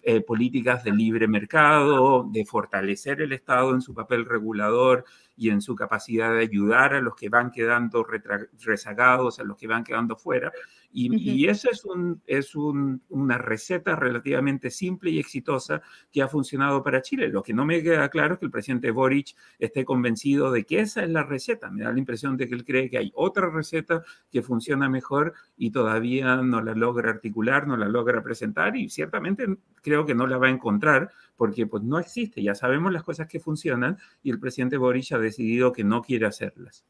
eh, 0.01 0.21
políticas 0.21 0.83
de 0.83 0.91
libre 0.91 1.27
mercado, 1.27 2.27
de 2.31 2.45
fortalecer 2.45 3.21
el 3.21 3.33
Estado 3.33 3.73
en 3.73 3.81
su 3.81 3.93
papel 3.93 4.25
regulador 4.25 5.05
y 5.35 5.49
en 5.49 5.61
su 5.61 5.75
capacidad 5.75 6.33
de 6.33 6.41
ayudar 6.41 6.93
a 6.93 7.01
los 7.01 7.15
que 7.15 7.29
van 7.29 7.51
quedando 7.51 8.05
rezagados, 8.63 9.39
a 9.39 9.43
los 9.43 9.57
que 9.57 9.67
van 9.67 9.83
quedando 9.83 10.15
fuera. 10.15 10.51
Y, 10.95 11.47
esa 11.47 11.69
es, 11.71 11.85
un, 11.85 12.21
es 12.27 12.53
una 12.55 13.39
receta 13.39 13.95
relativamente 13.95 14.69
simple 14.69 15.09
y 15.09 15.17
exitosa 15.17 15.81
que 16.11 16.21
ha 16.21 16.27
funcionado 16.27 16.83
para 16.83 17.01
Chile. 17.01 17.29
Lo 17.29 17.41
que 17.41 17.53
no 17.53 17.65
me 17.65 17.81
queda 17.81 18.09
claro 18.09 18.35
es 18.35 18.39
que 18.39 18.45
el 18.45 18.51
presidente 18.51 18.91
Boric 18.91 19.35
esté 19.57 19.85
convencido 19.85 20.51
de 20.51 20.65
que 20.65 20.81
esa 20.81 21.03
es 21.03 21.09
la 21.09 21.23
receta. 21.23 21.71
Me 21.71 21.83
da 21.83 21.91
la 21.91 21.97
impresión 21.97 22.37
de 22.37 22.47
que 22.47 22.53
él 22.53 22.63
cree 22.63 22.91
que 22.91 22.99
hay 22.99 23.11
otra 23.15 23.49
receta 23.49 24.03
que 24.31 24.43
funciona 24.43 24.87
mejor 24.87 25.33
y 25.57 25.71
todavía 25.71 26.35
no 26.37 26.61
la 26.61 26.75
logra 26.75 27.09
articular, 27.09 27.65
no 27.65 27.75
la 27.75 27.87
logra 27.87 28.21
presentar 28.21 28.75
y 28.75 28.89
ciertamente 28.89 29.47
creo 29.81 30.05
que 30.05 30.13
no 30.13 30.27
la 30.27 30.37
va 30.37 30.47
a 30.47 30.51
encontrar 30.51 31.11
porque 31.35 31.67
pues 31.67 31.83
no 31.83 31.99
existe. 31.99 32.41
Ya 32.41 32.55
sabemos 32.55 32.91
las 32.91 33.03
cosas 33.03 33.27
que 33.27 33.39
funcionan 33.39 33.97
y 34.21 34.31
el 34.31 34.39
presidente 34.39 34.77
Boric 34.77 35.11
ha 35.11 35.19
decidido 35.19 35.71
que 35.73 35.83
no 35.83 36.01
quiere 36.01 36.25
hacerlas. 36.25 36.83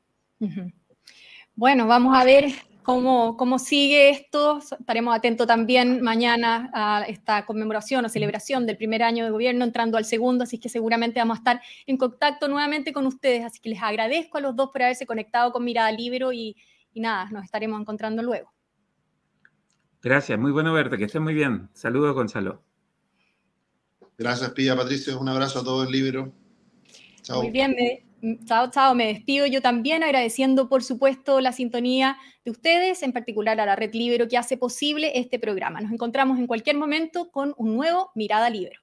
Bueno, 1.55 1.87
vamos 1.87 2.17
a 2.17 2.23
ver 2.23 2.51
cómo, 2.83 3.37
cómo 3.37 3.57
sigue 3.59 4.09
esto. 4.09 4.59
Estaremos 4.59 5.15
atentos 5.15 5.47
también 5.47 6.01
mañana 6.01 6.69
a 6.73 7.05
esta 7.07 7.45
conmemoración 7.45 8.05
o 8.05 8.09
celebración 8.09 8.65
del 8.65 8.77
primer 8.77 9.03
año 9.03 9.23
de 9.23 9.31
gobierno, 9.31 9.63
entrando 9.63 9.97
al 9.97 10.05
segundo, 10.05 10.43
así 10.43 10.59
que 10.59 10.69
seguramente 10.69 11.19
vamos 11.19 11.37
a 11.37 11.39
estar 11.39 11.61
en 11.87 11.97
contacto 11.97 12.47
nuevamente 12.47 12.93
con 12.93 13.07
ustedes. 13.07 13.45
Así 13.45 13.59
que 13.59 13.69
les 13.69 13.81
agradezco 13.81 14.37
a 14.37 14.41
los 14.41 14.55
dos 14.55 14.69
por 14.71 14.83
haberse 14.83 15.05
conectado 15.05 15.51
con 15.51 15.63
Mirada 15.63 15.91
Libro 15.91 16.33
y, 16.33 16.55
y 16.93 16.99
nada, 16.99 17.29
nos 17.31 17.45
estaremos 17.45 17.79
encontrando 17.79 18.21
luego. 18.21 18.51
Gracias, 20.01 20.37
muy 20.37 20.51
bueno 20.51 20.73
verte, 20.73 20.97
que 20.97 21.05
estés 21.05 21.21
muy 21.21 21.33
bien. 21.33 21.69
Saludos, 21.73 22.13
Gonzalo. 22.13 22.61
Gracias, 24.17 24.51
Pía, 24.51 24.75
Patricio. 24.75 25.19
Un 25.19 25.29
abrazo 25.29 25.59
a 25.59 25.63
todo 25.63 25.83
el 25.83 25.91
libro. 25.91 26.31
Chao. 27.21 27.41
Muy 27.41 27.51
bien, 27.51 27.75
Chao, 28.45 28.71
chao, 28.71 28.95
me 28.95 29.07
despido 29.07 29.45
yo 29.47 29.61
también 29.61 30.01
agradeciendo 30.01 30.69
por 30.69 30.81
supuesto 30.81 31.41
la 31.41 31.51
sintonía 31.51 32.17
de 32.45 32.51
ustedes, 32.51 33.03
en 33.03 33.11
particular 33.11 33.59
a 33.59 33.65
la 33.65 33.75
Red 33.75 33.93
Libero 33.93 34.29
que 34.29 34.37
hace 34.37 34.55
posible 34.55 35.11
este 35.19 35.39
programa. 35.39 35.81
Nos 35.81 35.91
encontramos 35.91 36.39
en 36.39 36.47
cualquier 36.47 36.77
momento 36.77 37.31
con 37.31 37.53
un 37.57 37.75
nuevo 37.75 38.11
Mirada 38.15 38.49
Libero. 38.49 38.79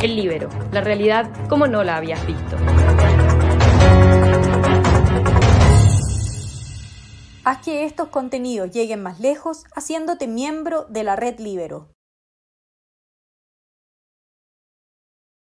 El 0.00 0.14
Libero, 0.14 0.48
la 0.70 0.80
realidad 0.80 1.28
como 1.48 1.66
no 1.66 1.82
la 1.82 1.96
habías 1.96 2.24
visto. 2.24 2.56
Haz 7.42 7.58
que 7.64 7.84
estos 7.84 8.08
contenidos 8.10 8.70
lleguen 8.70 9.02
más 9.02 9.18
lejos 9.18 9.64
haciéndote 9.74 10.28
miembro 10.28 10.86
de 10.88 11.02
la 11.02 11.16
red 11.16 11.40
Libero. 11.40 11.90